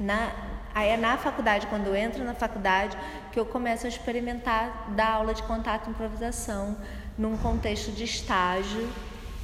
[0.00, 0.32] Na,
[0.74, 2.96] aí é na faculdade, quando eu entro na faculdade,
[3.30, 6.76] que eu começo a experimentar dar aula de contato e improvisação
[7.16, 8.88] num contexto de estágio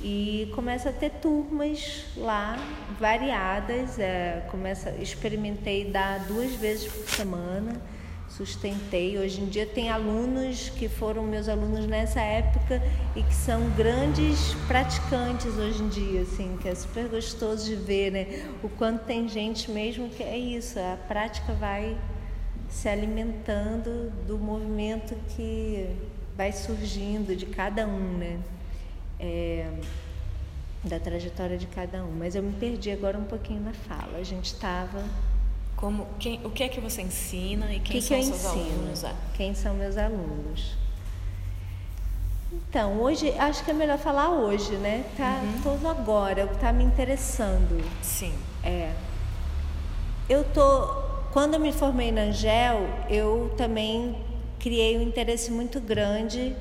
[0.03, 2.57] e começo a ter turmas lá
[2.99, 3.99] variadas.
[3.99, 7.81] É, começa, experimentei dar duas vezes por semana
[8.31, 9.19] sustentei.
[9.19, 12.83] Hoje em dia tem alunos que foram meus alunos nessa época
[13.15, 18.11] e que são grandes praticantes hoje em dia, assim, que é super gostoso de ver,
[18.13, 18.27] né?
[18.63, 21.99] O quanto tem gente mesmo que é isso, a prática vai
[22.69, 25.89] se alimentando do movimento que
[26.41, 28.41] vai surgindo de cada um, né?
[29.19, 29.71] É,
[30.83, 32.13] da trajetória de cada um.
[32.19, 34.17] Mas eu me perdi agora um pouquinho na fala.
[34.17, 35.05] A gente estava
[35.77, 38.73] como, quem, o que é que você ensina e quem que são que seus ensino?
[38.73, 39.05] alunos?
[39.05, 39.15] É?
[39.35, 40.77] Quem são meus alunos?
[42.51, 45.05] Então, hoje, acho que é melhor falar hoje, né?
[45.19, 45.61] Tá uhum.
[45.63, 47.85] todo agora, o que está me interessando.
[48.01, 48.33] Sim.
[48.65, 48.95] É.
[50.27, 50.87] Eu tô,
[51.35, 54.30] quando eu me formei na Angel, eu também
[54.61, 56.55] criei um interesse muito grande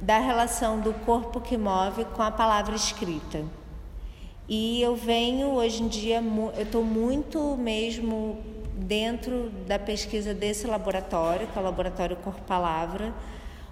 [0.00, 3.42] da relação do corpo que move com a palavra escrita.
[4.48, 6.22] E eu venho hoje em dia,
[6.56, 8.38] eu estou muito mesmo
[8.76, 13.12] dentro da pesquisa desse laboratório, que é o Laboratório Corpo Palavra,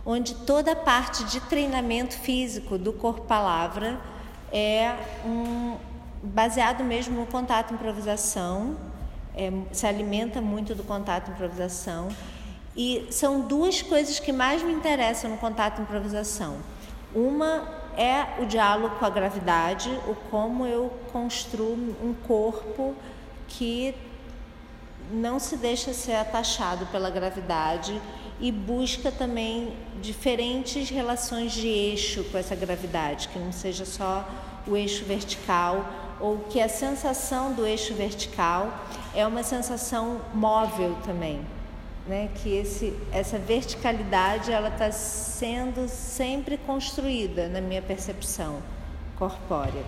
[0.05, 3.99] onde toda a parte de treinamento físico do Corpo Palavra
[4.53, 4.95] é
[5.27, 5.77] um,
[6.23, 8.77] baseado mesmo no contato improvisação,
[9.35, 12.09] é, se alimenta muito do contato improvisação.
[12.81, 16.59] E são duas coisas que mais me interessam no contato improvisação.
[17.13, 17.67] Uma
[17.97, 22.95] é o diálogo com a gravidade, o como eu construo um corpo
[23.49, 23.93] que
[25.11, 28.01] não se deixa ser atachado pela gravidade
[28.39, 34.25] e busca também diferentes relações de eixo com essa gravidade, que não seja só
[34.69, 35.85] o eixo vertical
[36.21, 38.73] ou que a sensação do eixo vertical
[39.17, 41.58] é uma sensação móvel também
[42.09, 48.63] né, que esse, essa verticalidade ela está sendo sempre construída na minha percepção
[49.19, 49.85] corpórea.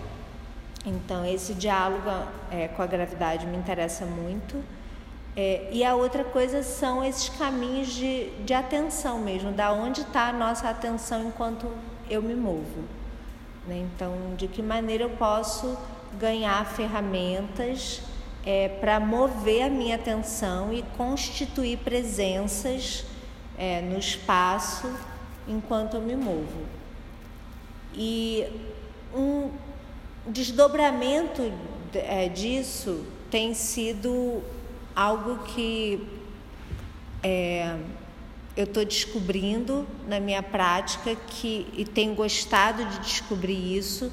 [0.85, 2.11] Então esse diálogo
[2.51, 4.63] é, com a gravidade me interessa muito.
[5.35, 10.29] É, e a outra coisa são esses caminhos de, de atenção mesmo, da onde está
[10.29, 11.71] a nossa atenção enquanto
[12.09, 12.85] eu me movo.
[13.67, 13.87] Né?
[13.95, 15.79] Então, de que maneira eu posso
[16.19, 18.03] ganhar ferramentas
[18.45, 23.05] é, para mover a minha atenção e constituir presenças
[23.59, 24.91] é, no espaço
[25.47, 26.65] enquanto eu me movo.
[27.95, 28.47] E
[29.15, 29.51] um
[30.27, 31.53] desdobramento
[31.95, 34.43] é, disso tem sido
[34.95, 36.07] algo que
[37.23, 37.77] é,
[38.57, 44.11] eu estou descobrindo na minha prática que, e tenho gostado de descobrir isso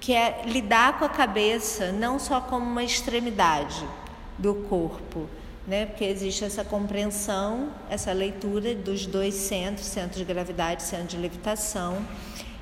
[0.00, 3.86] que é lidar com a cabeça não só como uma extremidade
[4.38, 5.28] do corpo,
[5.66, 5.84] né?
[5.84, 12.02] Porque existe essa compreensão, essa leitura dos dois centros, centro de gravidade, centro de levitação,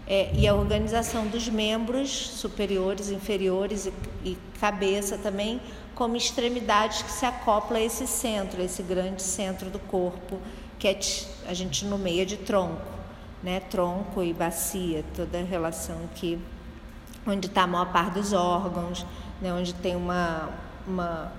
[0.07, 3.93] é, e a organização dos membros superiores, inferiores e,
[4.25, 5.61] e cabeça também
[5.95, 10.39] como extremidades que se acoplam a esse centro, a esse grande centro do corpo
[10.79, 10.99] que é,
[11.47, 12.81] a gente nomeia de tronco,
[13.43, 13.61] né?
[13.61, 16.39] Tronco e bacia, toda a relação que
[17.29, 19.05] onde está a maior parte dos órgãos,
[19.41, 20.49] né, onde tem uma,
[20.87, 21.33] uma,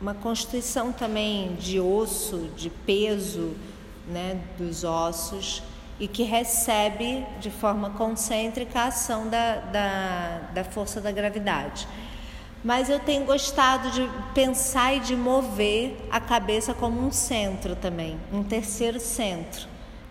[0.00, 3.54] uma constituição também de osso, de peso
[4.08, 5.62] né, dos ossos
[5.98, 11.86] e que recebe de forma concêntrica a ação da, da, da força da gravidade.
[12.64, 18.18] Mas eu tenho gostado de pensar e de mover a cabeça como um centro também,
[18.32, 19.66] um terceiro centro,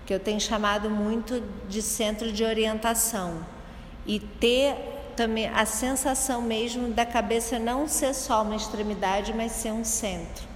[0.06, 3.44] que eu tenho chamado muito de centro de orientação
[4.10, 4.76] e ter
[5.16, 10.48] também a sensação mesmo da cabeça não ser só uma extremidade, mas ser um centro.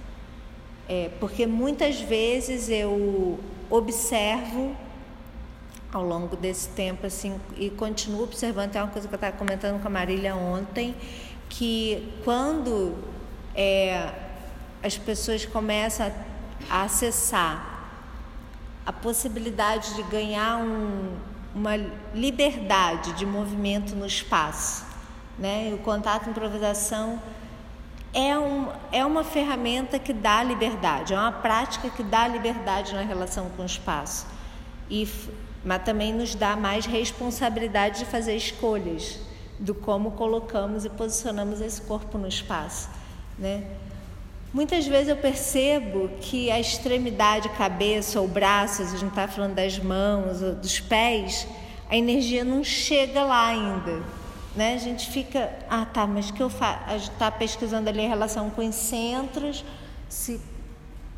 [0.88, 3.38] É, porque muitas vezes eu
[3.70, 4.74] observo
[5.92, 9.80] ao longo desse tempo assim e continuo observando, é uma coisa que eu estava comentando
[9.80, 10.96] com a Marília ontem,
[11.48, 12.96] que quando
[13.54, 14.10] é,
[14.82, 16.12] as pessoas começam
[16.68, 17.72] a, acessar
[18.84, 21.76] a possibilidade de ganhar um, uma
[22.12, 24.84] liberdade de movimento no espaço.
[25.38, 25.72] Né?
[25.74, 27.20] O contato improvisação
[28.12, 33.02] é, um, é uma ferramenta que dá liberdade, é uma prática que dá liberdade na
[33.02, 34.26] relação com o espaço.
[34.90, 35.08] E,
[35.64, 39.18] mas também nos dá mais responsabilidade de fazer escolhas
[39.58, 42.88] do como colocamos e posicionamos esse corpo no espaço.
[43.38, 43.64] Né?
[44.54, 49.80] Muitas vezes eu percebo que a extremidade, cabeça ou braços, a gente está falando das
[49.80, 51.44] mãos dos pés,
[51.90, 54.00] a energia não chega lá ainda.
[54.54, 54.74] Né?
[54.74, 56.84] A gente fica, ah tá, mas que eu faço?
[56.86, 59.64] A gente está pesquisando ali a relação com os centros,
[60.08, 60.40] se,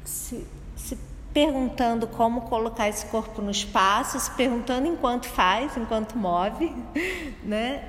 [0.03, 0.99] se, se
[1.35, 6.75] perguntando como colocar esse corpo no espaço, se perguntando enquanto faz, enquanto move,
[7.45, 7.85] né?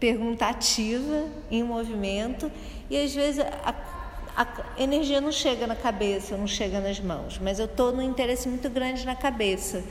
[0.00, 2.50] pergunta ativa, em movimento,
[2.88, 3.90] e às vezes a
[4.36, 4.46] a
[4.78, 8.68] energia não chega na cabeça, não chega nas mãos, mas eu estou num interesse muito
[8.70, 9.84] grande na cabeça.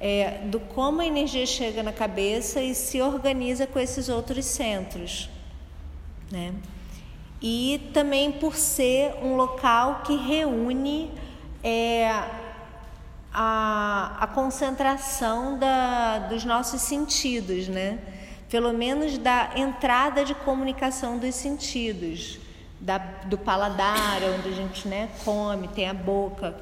[0.00, 5.28] É, do como a energia chega na cabeça e se organiza com esses outros centros.
[6.30, 6.54] Né?
[7.42, 11.10] E também por ser um local que reúne
[11.64, 12.10] é,
[13.32, 17.98] a, a concentração da, dos nossos sentidos, né?
[18.48, 22.38] pelo menos da entrada de comunicação dos sentidos
[22.80, 26.54] da, do paladar, onde a gente né, come, tem a boca,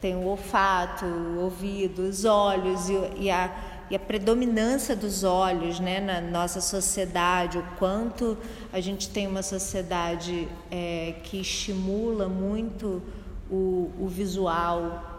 [0.00, 3.50] tem o olfato, o ouvido, os olhos e, e, a,
[3.90, 8.38] e a predominância dos olhos né, na nossa sociedade, o quanto
[8.72, 13.02] a gente tem uma sociedade é, que estimula muito
[13.50, 15.10] o, o visual.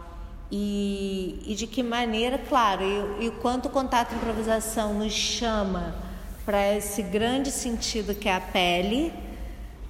[0.50, 2.84] E, e, de que maneira, claro,
[3.20, 5.94] e, o quanto o contato improvisação nos chama
[6.44, 9.12] para esse grande sentido que é a pele,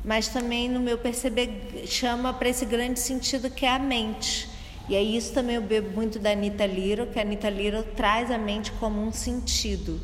[0.05, 4.49] mas também no meu perceber chama para esse grande sentido que é a mente.
[4.89, 8.31] E aí isso também eu bebo muito da Anitta Liro, que a Anitta Liro traz
[8.31, 9.99] a mente como um sentido,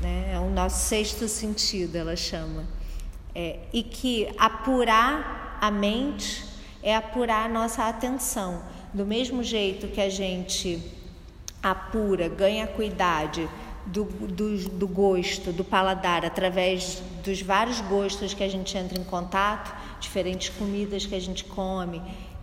[0.00, 0.32] né?
[0.34, 2.64] é o nosso sexto sentido, ela chama.
[3.32, 6.44] É, e que apurar a mente
[6.82, 8.62] é apurar a nossa atenção.
[8.92, 10.82] Do mesmo jeito que a gente
[11.62, 13.48] apura, ganha cuidado
[13.86, 19.04] do, do, do, gosto, do paladar, através dos vários gostos que a gente entra em
[19.04, 22.00] contato, diferentes comidas que a gente come,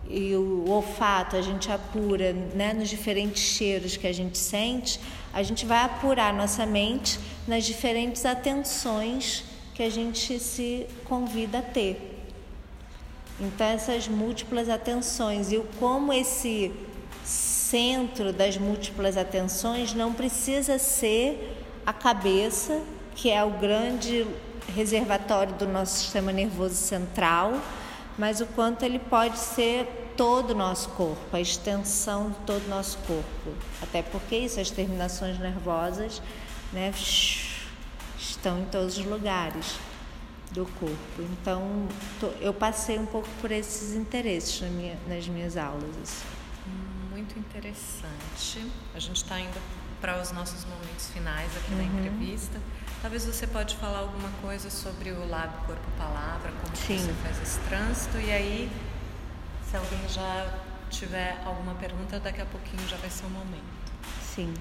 [0.08, 5.00] e o olfato a gente apura né, nos diferentes cheiros que a gente sente,
[5.32, 11.62] a gente vai apurar nossa mente nas diferentes atenções que a gente se convida a
[11.62, 12.10] ter.
[13.40, 16.70] Então, essas múltiplas atenções e o como esse
[17.72, 21.56] centro das múltiplas atenções não precisa ser
[21.86, 22.82] a cabeça,
[23.14, 24.26] que é o grande
[24.76, 27.58] reservatório do nosso sistema nervoso central,
[28.18, 32.68] mas o quanto ele pode ser todo o nosso corpo, a extensão de todo o
[32.68, 33.56] nosso corpo.
[33.80, 36.20] Até porque isso, as terminações nervosas,
[36.74, 36.92] né,
[38.18, 39.76] estão em todos os lugares
[40.50, 41.22] do corpo.
[41.40, 41.88] Então,
[42.38, 44.62] eu passei um pouco por esses interesses
[45.08, 46.41] nas minhas aulas.
[47.12, 48.66] Muito interessante.
[48.94, 49.60] A gente está indo
[50.00, 51.78] para os nossos momentos finais aqui uhum.
[51.78, 52.58] na entrevista.
[53.00, 57.58] Talvez você pode falar alguma coisa sobre o lábio, corpo, palavra, como você faz esse
[57.60, 58.18] trânsito.
[58.18, 58.70] E aí,
[59.68, 60.58] se alguém já
[60.90, 63.82] tiver alguma pergunta, daqui a pouquinho já vai ser o momento.
[64.34, 64.54] Sim.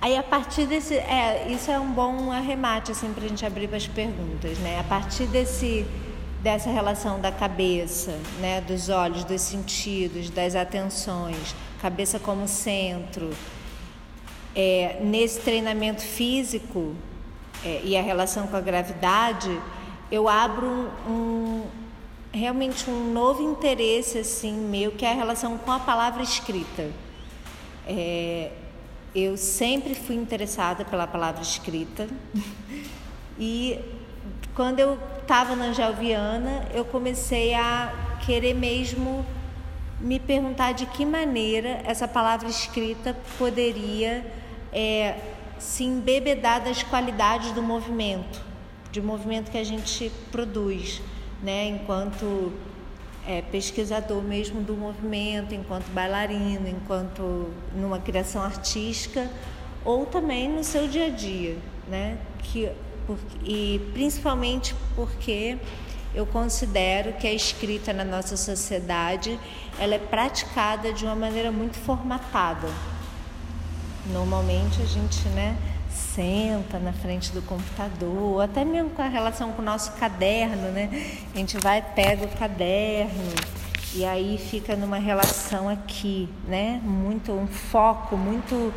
[0.00, 3.68] Aí a partir desse, é, isso é um bom arremate assim para a gente abrir
[3.68, 4.80] para as perguntas, né?
[4.80, 5.86] A partir desse
[6.42, 13.30] dessa relação da cabeça, né, dos olhos, dos sentidos, das atenções, cabeça como centro.
[14.54, 16.94] É, nesse treinamento físico
[17.64, 19.56] é, e a relação com a gravidade,
[20.10, 21.66] eu abro um, um,
[22.32, 26.90] realmente um novo interesse assim meu, que é a relação com a palavra escrita.
[27.86, 28.50] É,
[29.14, 32.08] eu sempre fui interessada pela palavra escrita
[33.38, 33.78] e
[34.54, 37.92] quando eu estava na Angel Viana, eu comecei a
[38.24, 39.24] querer mesmo
[39.98, 44.26] me perguntar de que maneira essa palavra escrita poderia
[44.72, 45.16] é,
[45.58, 48.42] se embebedar das qualidades do movimento,
[48.90, 51.00] de movimento que a gente produz,
[51.42, 52.52] né, enquanto
[53.26, 59.30] é, pesquisador mesmo do movimento, enquanto bailarino, enquanto numa criação artística
[59.84, 61.56] ou também no seu dia a dia,
[61.88, 62.70] né, que
[63.44, 65.58] e principalmente porque
[66.14, 69.38] eu considero que a escrita na nossa sociedade
[69.78, 72.68] ela é praticada de uma maneira muito formatada.
[74.12, 75.56] Normalmente a gente, né,
[75.90, 80.90] senta na frente do computador, até mesmo com a relação com o nosso caderno, né?
[81.34, 83.32] A gente vai pega o caderno
[83.94, 86.80] e aí fica numa relação aqui, né?
[86.82, 88.72] Muito um foco muito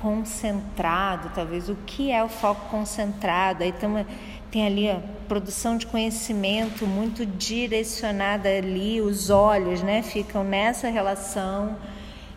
[0.00, 1.68] concentrado, talvez.
[1.68, 3.62] O que é o foco concentrado?
[3.62, 4.06] Aí tamo,
[4.50, 11.76] tem ali a produção de conhecimento muito direcionada ali, os olhos, né, ficam nessa relação.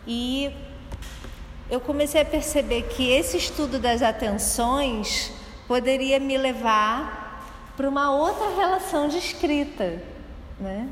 [0.06, 0.50] E
[1.70, 5.32] eu comecei a perceber que esse estudo das atenções
[5.66, 10.02] poderia me levar para uma outra relação de escrita,
[10.60, 10.88] né?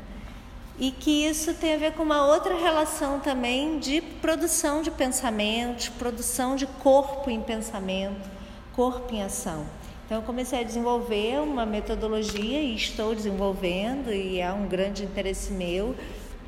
[0.79, 5.89] E que isso tem a ver com uma outra relação também de produção de pensamentos,
[5.89, 8.29] produção de corpo em pensamento,
[8.73, 9.65] corpo em ação.
[10.05, 15.53] Então eu comecei a desenvolver uma metodologia e estou desenvolvendo e é um grande interesse
[15.53, 15.95] meu,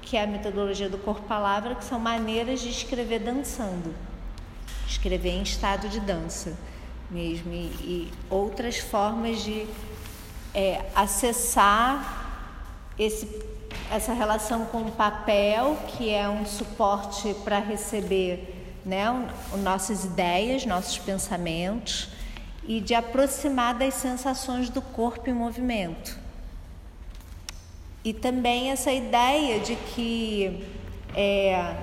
[0.01, 3.93] que é a metodologia do corpo-palavra, que são maneiras de escrever dançando.
[4.87, 6.57] Escrever em estado de dança
[7.13, 9.67] mesmo e, e outras formas de
[10.53, 12.51] é, acessar
[12.97, 13.25] esse
[13.91, 19.05] essa relação com o papel, que é um suporte para receber né,
[19.61, 22.09] nossas ideias, nossos pensamentos,
[22.67, 26.17] e de aproximar das sensações do corpo em movimento.
[28.03, 30.65] E também essa ideia de que,
[31.15, 31.75] é,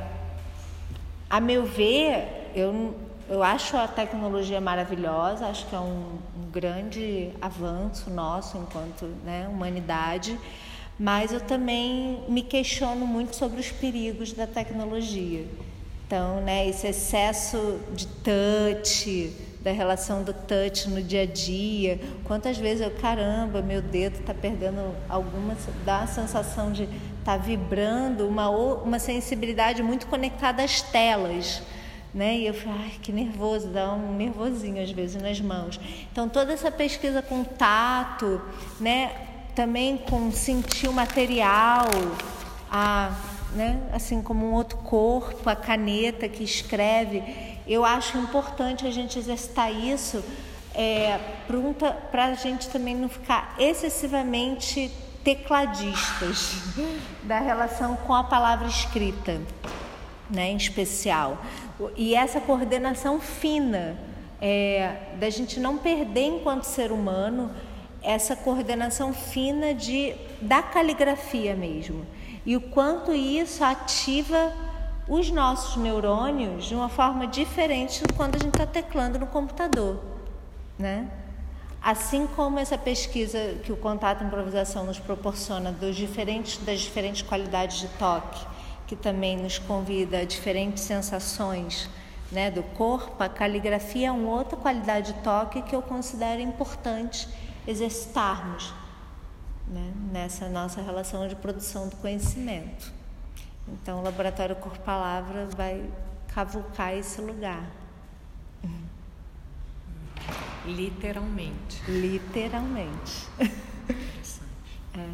[1.28, 2.95] a meu ver, eu,
[3.28, 9.49] eu acho a tecnologia maravilhosa, acho que é um, um grande avanço nosso enquanto né,
[9.49, 10.38] humanidade,
[11.01, 15.46] mas eu também me questiono muito sobre os perigos da tecnologia.
[16.07, 19.32] Então, né, esse excesso de touch,
[19.62, 21.98] da relação do touch no dia a dia.
[22.24, 27.36] Quantas vezes eu, caramba, meu dedo está perdendo alguma, dá a sensação de estar tá
[27.38, 31.62] vibrando, uma, uma sensibilidade muito conectada às telas.
[32.12, 32.40] Né?
[32.40, 35.80] E eu falei, ai, que nervoso, dá um nervosinho às vezes nas mãos.
[36.12, 38.42] Então, toda essa pesquisa com tato,
[38.78, 39.29] né?
[39.51, 41.86] Também com sentir o material,
[42.70, 43.12] a,
[43.53, 43.80] né?
[43.92, 49.72] assim como um outro corpo, a caneta que escreve eu acho importante a gente exercitar
[49.72, 50.24] isso
[50.74, 51.18] é,
[52.11, 54.90] para a gente também não ficar excessivamente
[55.22, 56.55] tecladistas
[57.22, 59.40] da relação com a palavra escrita,
[60.28, 61.38] né, em especial.
[61.96, 63.96] E essa coordenação fina,
[64.40, 67.53] é, da gente não perder enquanto ser humano
[68.03, 72.07] essa coordenação fina de da caligrafia mesmo.
[72.44, 74.53] E o quanto isso ativa
[75.07, 80.01] os nossos neurônios de uma forma diferente quando a gente está teclando no computador,
[80.78, 81.11] né?
[81.82, 87.80] Assim como essa pesquisa que o contato improvisação nos proporciona dos diferentes, das diferentes qualidades
[87.80, 88.46] de toque,
[88.86, 91.88] que também nos convida a diferentes sensações
[92.30, 97.28] né, do corpo, a caligrafia é uma outra qualidade de toque que eu considero importante
[97.66, 98.72] exercitarmos
[99.66, 102.92] né, nessa nossa relação de produção do conhecimento.
[103.68, 105.88] Então, o Laboratório Cor Palavra vai
[106.28, 107.64] cavucar esse lugar.
[110.66, 111.82] Literalmente.
[111.88, 113.28] Literalmente.
[113.38, 114.50] Interessante.
[114.92, 115.08] É.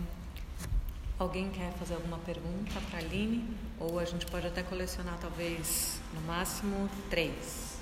[1.18, 3.44] Alguém quer fazer alguma pergunta para a Aline?
[3.78, 7.78] Ou a gente pode até colecionar, talvez, no máximo, três.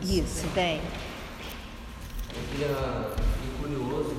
[0.00, 0.80] Isso, bem.
[2.38, 4.14] Eu queria, fiquei curioso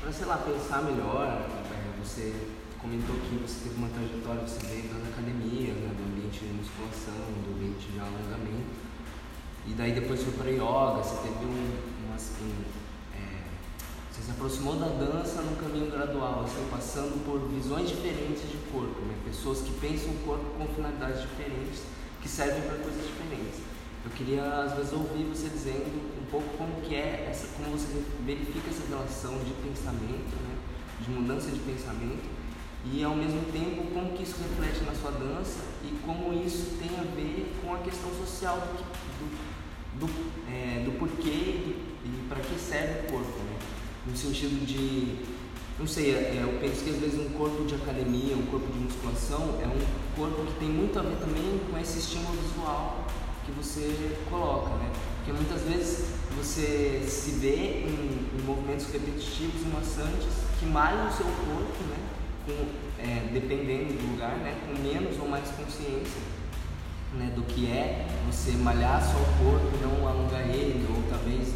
[0.00, 1.60] para, sei lá, pensar melhor
[2.10, 2.34] você
[2.80, 7.14] comentou que você teve uma trajetória, você veio da academia, né, do ambiente de musculação,
[7.44, 8.74] do ambiente de alongamento.
[9.66, 12.50] E daí depois foi para yoga, você teve um, um assim,
[13.14, 13.46] é,
[14.10, 19.00] você se aproximou da dança num caminho gradual, assim, passando por visões diferentes de corpo,
[19.06, 19.14] né?
[19.24, 21.82] pessoas que pensam o corpo com finalidades diferentes,
[22.20, 23.60] que servem para coisas diferentes.
[24.04, 28.70] Eu queria às vezes ouvir você dizendo pouco como que é essa, como você verifica
[28.70, 30.54] essa relação de pensamento, né?
[31.00, 32.28] de mudança de pensamento
[32.84, 36.96] e ao mesmo tempo como que isso reflete na sua dança e como isso tem
[36.98, 40.12] a ver com a questão social do, do, do,
[40.48, 43.58] é, do porquê e, e para que serve o corpo, né?
[44.06, 45.24] no sentido de,
[45.78, 48.78] não sei, é, eu penso que às vezes um corpo de academia, um corpo de
[48.78, 53.06] musculação é um corpo que tem muito a ver também com esse estímulo visual
[53.44, 54.90] que você coloca, né?
[55.16, 60.28] Porque muitas vezes você se vê em, em movimentos repetitivos maçantes
[60.58, 61.96] que malham o seu corpo, né?
[62.46, 64.56] Com, é, dependendo do lugar, né?
[64.66, 66.20] Com menos ou mais consciência
[67.14, 67.32] né?
[67.34, 71.48] do que é você malhar só o corpo não alongar ele, ou talvez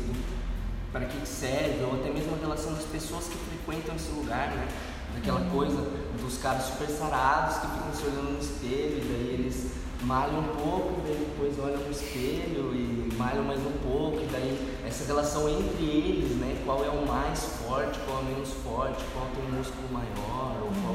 [0.93, 4.69] para que serve, ou até mesmo a relação das pessoas que frequentam esse lugar, né?
[5.15, 5.77] Daquela coisa
[6.21, 9.73] dos caras super sarados que ficam se olhando no espelho, e daí eles
[10.05, 14.79] malham um pouco, daí depois olham no espelho e malham mais um pouco, e daí
[14.87, 16.63] essa relação entre eles, né?
[16.65, 20.57] Qual é o mais forte, qual é o menos forte, qual tem um músculo maior,
[20.63, 20.95] ou qual,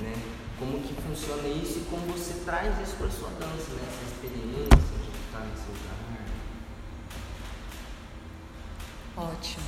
[0.00, 0.14] né?
[0.58, 3.82] Como que funciona isso e como você traz isso para sua dança, né?
[3.88, 5.94] Essa experiência de estar nesse lugar.
[9.16, 9.64] Ótimo.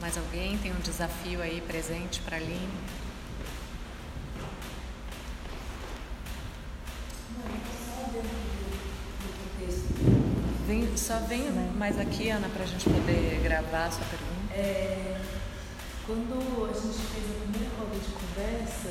[0.00, 2.68] Mais alguém tem um desafio aí presente para Aline?
[10.66, 14.54] Vem, só vem mais aqui, Ana, para a gente poder gravar a sua pergunta.
[14.54, 15.20] É,
[16.06, 18.88] quando a gente fez a primeira roda de conversa,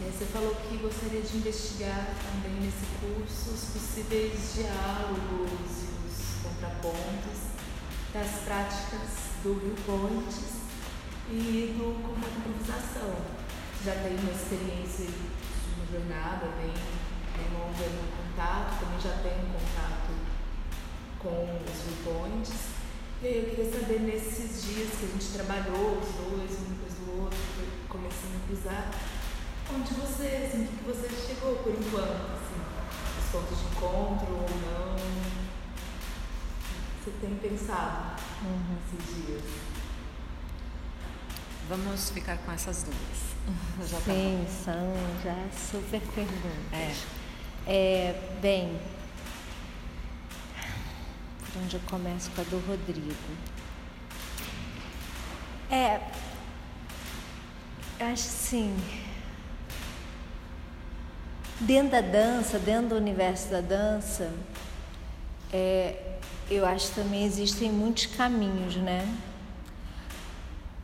[0.00, 6.42] é, você falou que gostaria de investigar também nesse curso os possíveis diálogos e os
[6.42, 7.50] contrapontos
[8.14, 10.60] das práticas do Rio Pontes
[11.30, 13.14] e do comando improvisação.
[13.84, 16.72] Já tem uma experiência de uma jornada bem,
[17.40, 20.12] bem longa no contato, também já tem um contato
[21.18, 22.52] com os viewpoints.
[23.22, 26.94] E aí eu queria saber, nesses dias que a gente trabalhou, os dois, um depois
[26.94, 27.38] do outro,
[27.88, 28.90] começando a pisar,
[29.74, 32.60] onde você, assim, o que você chegou por enquanto, assim,
[33.18, 34.96] os pontos de encontro ou não?
[37.02, 38.76] Você tem pensado uhum.
[38.84, 39.42] esses dias?
[41.68, 43.30] Vamos ficar com essas duas.
[43.88, 46.72] Já tá Sim, tá são já super perguntas.
[46.72, 47.19] É.
[47.70, 48.14] é.
[48.42, 48.76] bem,
[51.38, 53.14] por onde eu começo com a do Rodrigo?
[55.70, 56.00] É,
[58.00, 58.76] acho sim.
[61.60, 64.32] Dentro da dança, dentro do universo da dança,
[65.52, 66.16] é,
[66.50, 69.06] eu acho que também existem muitos caminhos, né?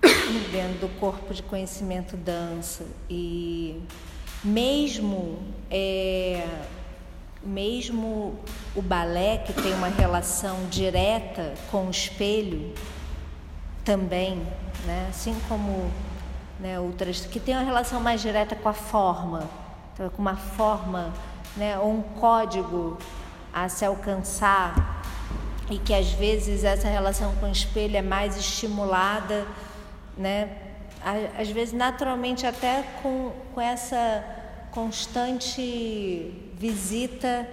[0.52, 2.86] Dentro do corpo de conhecimento dança.
[3.10, 3.82] E
[4.44, 6.46] mesmo é,
[7.42, 8.38] mesmo
[8.74, 12.74] o balé, que tem uma relação direta com o espelho,
[13.84, 14.36] também,
[14.84, 15.06] né?
[15.08, 15.90] assim como
[16.58, 19.48] né, outras, que tem uma relação mais direta com a forma,
[19.94, 21.12] então, com uma forma,
[21.56, 22.98] né, ou um código
[23.52, 25.02] a se alcançar,
[25.70, 29.46] e que às vezes essa relação com o espelho é mais estimulada,
[30.16, 30.66] né?
[31.38, 34.24] às vezes naturalmente até com, com essa
[34.72, 37.46] constante visita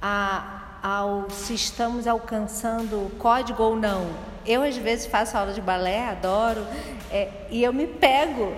[0.00, 4.06] a, ao se estamos alcançando o código ou não.
[4.46, 6.64] Eu às vezes faço aula de balé, adoro,
[7.10, 8.52] é, e eu me pego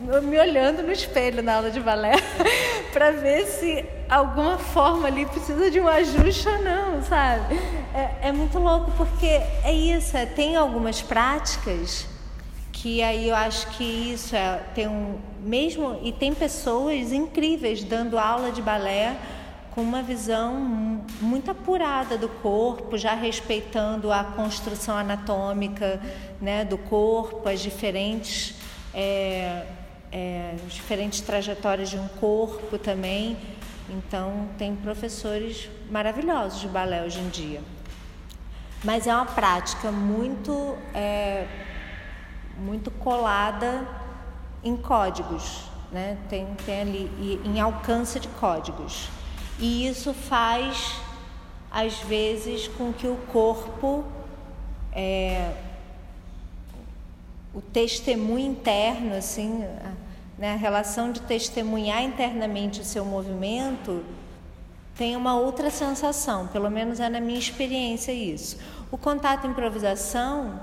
[0.00, 2.12] me olhando no espelho na aula de balé
[2.92, 7.58] para ver se alguma forma ali precisa de um ajuste ou não, sabe?
[7.92, 12.06] É, é muito louco porque é isso, é, tem algumas práticas
[12.72, 18.18] que aí eu acho que isso é, tem um mesmo e tem pessoas incríveis dando
[18.18, 19.16] aula de balé
[19.74, 26.00] com uma visão muito apurada do corpo, já respeitando a construção anatômica
[26.40, 28.56] né, do corpo, as diferentes,
[28.92, 29.66] é,
[30.10, 33.36] é, diferentes trajetórias de um corpo também.
[33.88, 37.60] Então, tem professores maravilhosos de balé hoje em dia.
[38.82, 41.46] Mas é uma prática muito é,
[42.58, 43.86] muito colada
[44.62, 46.18] em códigos, né?
[46.28, 49.08] tem, tem ali em alcance de códigos.
[49.58, 51.00] E isso faz,
[51.70, 54.04] às vezes, com que o corpo,
[54.92, 55.52] é,
[57.54, 59.64] o testemunho interno, assim,
[60.38, 60.52] né?
[60.52, 64.04] a relação de testemunhar internamente o seu movimento,
[64.96, 68.58] tem uma outra sensação, pelo menos é na minha experiência isso.
[68.90, 70.60] O contato improvisação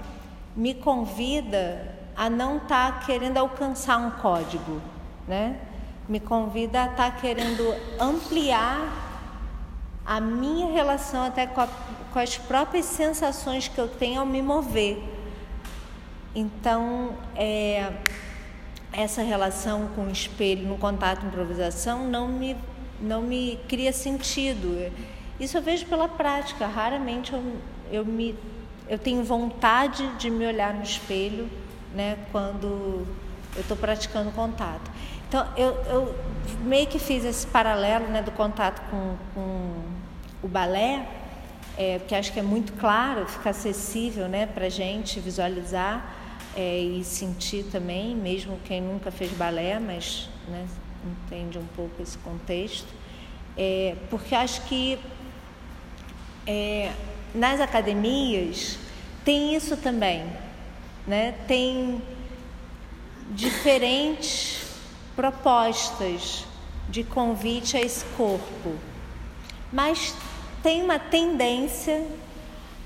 [0.56, 4.82] me convida a não estar tá querendo alcançar um código,
[5.28, 5.60] né?
[6.08, 9.04] Me convida a estar tá querendo ampliar
[10.06, 11.68] a minha relação até com, a,
[12.14, 15.02] com as próprias sensações que eu tenho ao me mover.
[16.34, 17.92] Então, é,
[18.94, 22.56] essa relação com o espelho no contato improvisação não me,
[23.02, 24.92] não me cria sentido.
[25.40, 26.68] Isso eu vejo pela prática.
[26.68, 27.44] Raramente eu,
[27.92, 28.38] eu me
[28.88, 31.50] eu tenho vontade de me olhar no espelho,
[31.96, 33.08] né, quando
[33.56, 34.92] eu estou praticando contato.
[35.28, 36.16] Então, eu, eu,
[36.62, 39.72] meio que fiz esse paralelo, né, do contato com, com
[40.44, 41.08] o balé,
[41.78, 46.14] é, porque acho que é muito claro, fica acessível, né, para gente visualizar
[46.56, 50.66] é, e sentir também, mesmo quem nunca fez balé, mas né,
[51.06, 52.88] entende um pouco esse contexto,
[53.58, 55.00] é, porque acho que
[56.48, 56.92] é,
[57.34, 58.78] nas academias
[59.24, 60.26] tem isso também,
[61.08, 61.36] né?
[61.48, 62.02] Tem
[63.32, 64.64] diferentes
[65.16, 66.46] propostas
[66.90, 68.76] de convite a esse corpo,
[69.72, 70.14] mas
[70.62, 72.04] tem uma tendência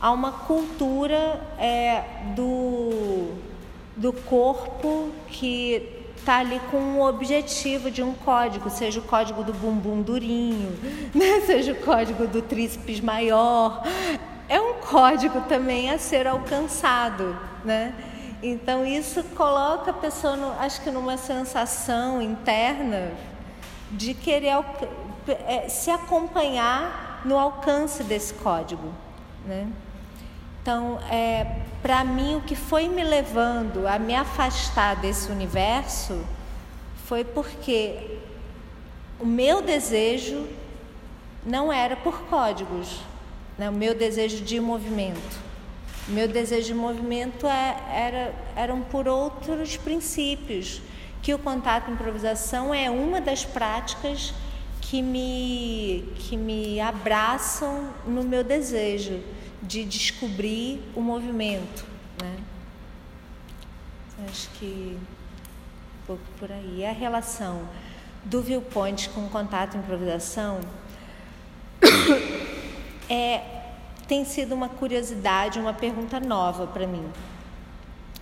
[0.01, 2.03] a uma cultura é,
[2.35, 3.33] do,
[3.95, 9.53] do corpo que está ali com um objetivo de um código, seja o código do
[9.53, 10.77] bumbum durinho,
[11.13, 11.41] né?
[11.45, 13.83] seja o código do tríceps maior.
[14.47, 17.93] É um código também a ser alcançado, né?
[18.41, 23.11] Então isso coloca a pessoa, no, acho que numa sensação interna
[23.91, 24.53] de querer
[25.45, 28.93] é, se acompanhar no alcance desse código,
[29.45, 29.67] né?
[30.61, 36.21] Então, é, para mim, o que foi me levando a me afastar desse universo
[37.05, 38.19] foi porque
[39.19, 40.47] o meu desejo
[41.45, 42.99] não era por códigos,
[43.57, 43.69] né?
[43.69, 45.48] o meu desejo de movimento.
[46.09, 50.81] Meu desejo de movimento é, era, eram por outros princípios,
[51.21, 54.33] que o contato improvisação é uma das práticas
[54.81, 59.21] que me, que me abraçam no meu desejo
[59.61, 61.85] de descobrir o movimento,
[62.19, 62.37] né?
[64.27, 66.85] Acho que um pouco por aí.
[66.85, 67.69] A relação
[68.25, 70.59] do viewpoint com contato e improvisação
[73.07, 73.58] é,
[74.09, 77.05] tem sido uma curiosidade, uma pergunta nova para mim.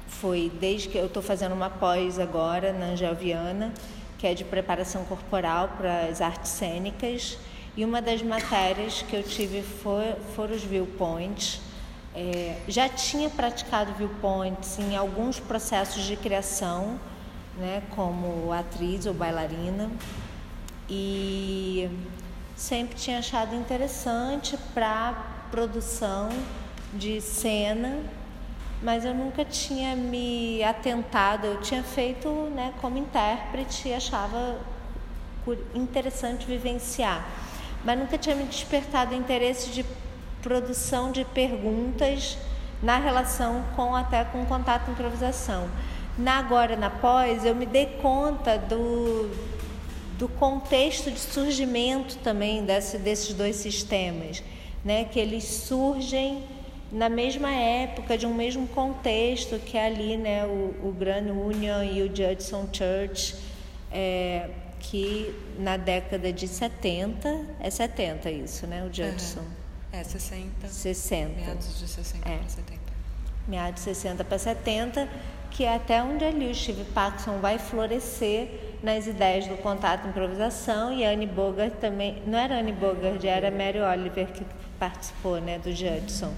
[0.10, 3.74] Foi desde que eu estou fazendo uma pós agora na Angel Viana,
[4.18, 7.40] que é de preparação corporal para as artes cênicas,
[7.78, 11.62] e uma das matérias que eu tive foram os viewpoints.
[12.14, 17.00] É, já tinha praticado viewpoints em alguns processos de criação,
[17.58, 19.90] né, como atriz ou bailarina,
[20.90, 21.90] e
[22.58, 26.30] sempre tinha achado interessante para produção
[26.94, 28.00] de cena,
[28.82, 31.46] mas eu nunca tinha me atentado.
[31.48, 34.60] Eu tinha feito né, como intérprete e achava
[35.74, 37.26] interessante vivenciar,
[37.86, 39.86] mas nunca tinha me despertado interesse de
[40.42, 42.38] produção de perguntas
[42.84, 45.70] na relação com até com contato improvisação.
[46.18, 49.30] Na agora na pós eu me dei conta do
[50.18, 54.44] do contexto de surgimento também desse, desses dois sistemas,
[54.88, 55.04] né?
[55.04, 56.46] que eles surgem
[56.90, 60.46] na mesma época, de um mesmo contexto, que é ali né?
[60.46, 63.36] o, o Grand Union e o Judson Church,
[63.92, 68.82] é, que na década de 70, é 70 isso, né?
[68.84, 69.42] o Judson.
[69.42, 69.46] Uhum.
[69.92, 70.68] É, 60.
[70.68, 71.34] 60.
[71.36, 72.38] Meados de 60 é.
[72.38, 72.80] para 70.
[73.46, 75.10] Meados de 60 para 70,
[75.52, 80.10] que é até onde ali o Steve Paxson vai florescer nas ideias do contato e
[80.10, 84.46] improvisação e Anne Bogart também, não era Anne Bogart, era Mary Oliver que
[84.80, 86.34] participou, né, do Judson.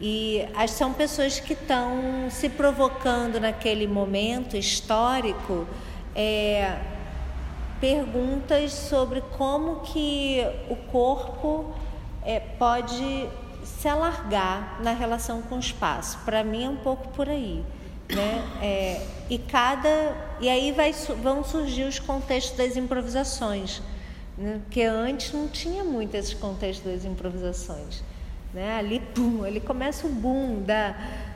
[0.00, 5.66] E são pessoas que estão se provocando naquele momento histórico
[6.14, 6.78] é,
[7.80, 11.72] perguntas sobre como que o corpo
[12.24, 13.28] é, pode
[13.64, 16.18] se alargar na relação com o espaço.
[16.24, 17.64] Para mim é um pouco por aí
[18.14, 18.44] né?
[18.60, 23.82] É, e cada e aí vai, vão surgir os contextos das improvisações,
[24.36, 24.60] né?
[24.64, 28.02] porque antes não tinha muito esses contextos das improvisações,
[28.52, 28.76] né?
[28.76, 30.94] Ali pum, ali começa o boom da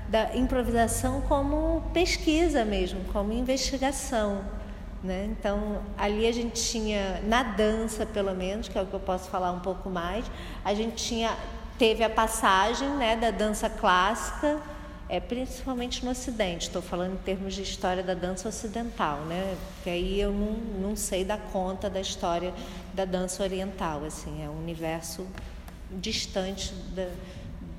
[0.08, 4.44] da improvisação como pesquisa mesmo, como investigação.
[5.02, 5.28] Né?
[5.30, 9.28] Então, ali a gente tinha, na dança pelo menos, que é o que eu posso
[9.28, 10.24] falar um pouco mais,
[10.64, 11.36] a gente tinha,
[11.78, 14.58] teve a passagem né, da dança clássica
[15.08, 19.56] é, principalmente no Ocidente, estou falando em termos de história da dança ocidental, né?
[19.74, 20.52] Porque aí eu não,
[20.88, 22.52] não sei dar conta da história
[22.92, 25.26] da dança oriental, assim, é um universo
[25.92, 27.08] distante da,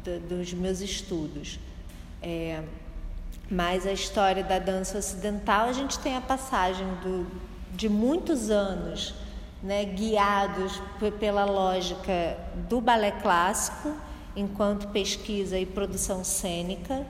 [0.06, 1.60] da, dos meus estudos.
[2.22, 2.64] É,
[3.50, 7.28] mas a história da dança ocidental, a gente tem a passagem do,
[7.74, 9.14] de muitos anos
[9.62, 10.82] né, guiados
[11.20, 12.38] pela lógica
[12.70, 13.94] do balé clássico,
[14.36, 17.06] enquanto pesquisa e produção cênica,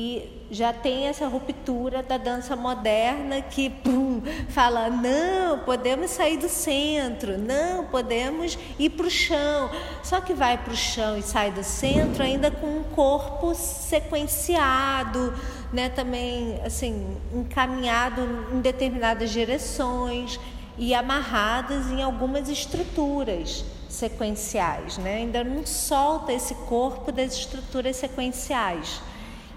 [0.00, 6.48] e já tem essa ruptura da dança moderna que pum, fala: não, podemos sair do
[6.48, 9.68] centro, não, podemos ir para o chão.
[10.04, 15.34] Só que vai para o chão e sai do centro ainda com um corpo sequenciado,
[15.72, 18.22] né, também assim, encaminhado
[18.52, 20.38] em determinadas direções
[20.78, 25.16] e amarradas em algumas estruturas sequenciais, né?
[25.16, 29.07] Ainda não solta esse corpo das estruturas sequenciais.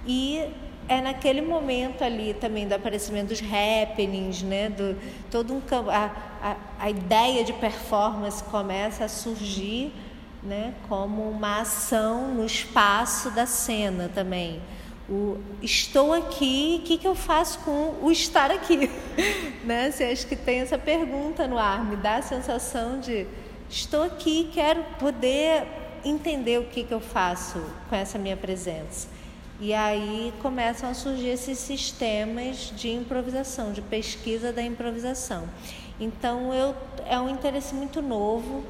[0.06, 0.44] E
[0.88, 4.70] é naquele momento ali também do aparecimento dos happenings, né?
[4.70, 4.98] Do,
[5.30, 9.94] todo um a, a, a ideia de performance começa a surgir,
[10.44, 10.74] né?
[10.90, 14.62] Como uma ação no espaço da cena também.
[15.10, 18.90] O estou aqui, o que, que eu faço com o estar aqui?
[19.64, 19.92] né?
[19.92, 23.28] Você acha que tem essa pergunta no ar, me dá a sensação de
[23.70, 25.64] estou aqui, quero poder
[26.04, 29.08] entender o que, que eu faço com essa minha presença.
[29.62, 35.48] E aí começam a surgir esses sistemas de improvisação, de pesquisa da improvisação.
[36.00, 38.64] Então eu, é um interesse muito novo.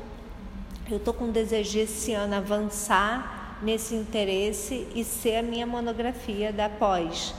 [0.90, 6.52] Eu estou com desejo de esse ano avançar nesse interesse e ser a minha monografia
[6.52, 7.34] da pós.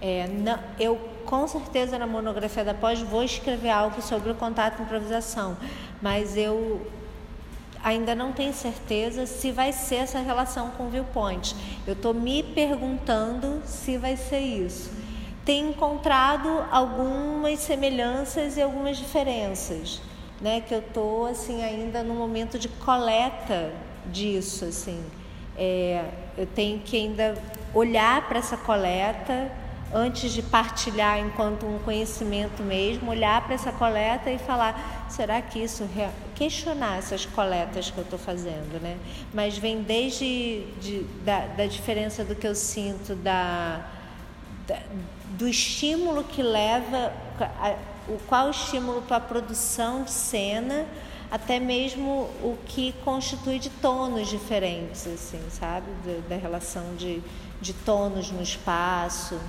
[0.00, 4.80] É, não, eu com certeza na monografia da pós vou escrever algo sobre o contato
[4.80, 5.56] improvisação,
[6.00, 6.86] mas eu
[7.82, 11.54] ainda não tenho certeza se vai ser essa relação com o viewpoint.
[11.86, 14.90] Eu estou me perguntando se vai ser isso.
[15.44, 20.00] Tenho encontrado algumas semelhanças e algumas diferenças,
[20.40, 20.60] né?
[20.60, 23.72] Que eu estou assim ainda no momento de coleta
[24.06, 25.02] disso, assim.
[25.58, 26.04] É,
[26.38, 27.36] eu tenho que ainda
[27.74, 29.50] olhar para essa coleta
[29.92, 35.58] antes de partilhar enquanto um conhecimento mesmo, olhar para essa coleta e falar: será que
[35.58, 35.84] isso
[36.42, 38.98] questionar essas coletas que eu estou fazendo, né?
[39.32, 43.86] Mas vem desde de, da, da diferença do que eu sinto da,
[44.66, 44.80] da
[45.38, 47.76] do estímulo que leva, a,
[48.08, 50.84] o qual estímulo para a produção de cena,
[51.30, 55.86] até mesmo o que constitui de tonos diferentes, assim, sabe?
[56.04, 57.22] Da, da relação de,
[57.60, 59.40] de tonos no espaço.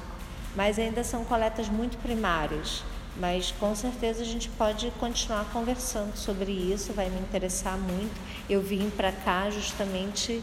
[0.56, 2.84] Mas ainda são coletas muito primárias.
[3.16, 8.14] Mas com certeza a gente pode continuar conversando sobre isso, vai me interessar muito.
[8.49, 10.41] Eu vim para cá justamente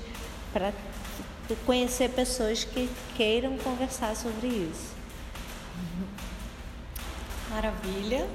[0.53, 0.73] para
[1.67, 4.95] conhecer pessoas que queiram conversar sobre isso.
[7.51, 8.29] Maravilha.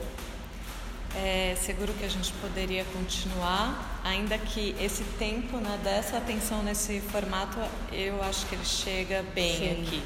[1.15, 6.99] É, seguro que a gente poderia continuar, ainda que esse tempo né, dessa atenção nesse
[6.99, 7.57] formato,
[7.89, 9.71] eu acho que ele chega bem Sim.
[9.81, 10.03] aqui.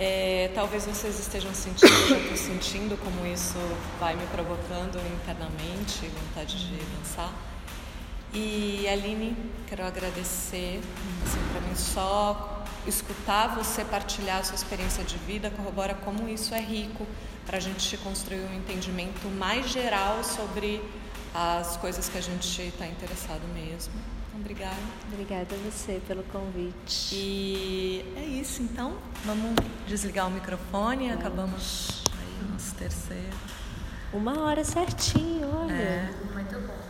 [0.00, 3.58] É, talvez vocês estejam sentindo, sentindo como isso
[3.98, 7.32] vai me provocando internamente, vontade de dançar.
[8.32, 9.36] E Aline,
[9.66, 10.80] quero agradecer,
[11.26, 16.54] assim, para mim só escutar você partilhar a sua experiência de vida corrobora como isso
[16.54, 17.04] é rico
[17.44, 20.80] para a gente construir um entendimento mais geral sobre
[21.34, 23.94] as coisas que a gente está interessado mesmo.
[24.40, 24.76] Obrigada.
[25.12, 27.14] Obrigada a você pelo convite.
[27.14, 28.96] E é isso, então.
[29.24, 29.54] Vamos
[29.86, 31.08] desligar o microfone.
[31.08, 31.20] Vamos.
[31.20, 33.36] Acabamos aí o nosso terceiro.
[34.12, 35.72] Uma hora certinho, olha.
[35.72, 36.14] É.
[36.32, 36.87] Muito bom.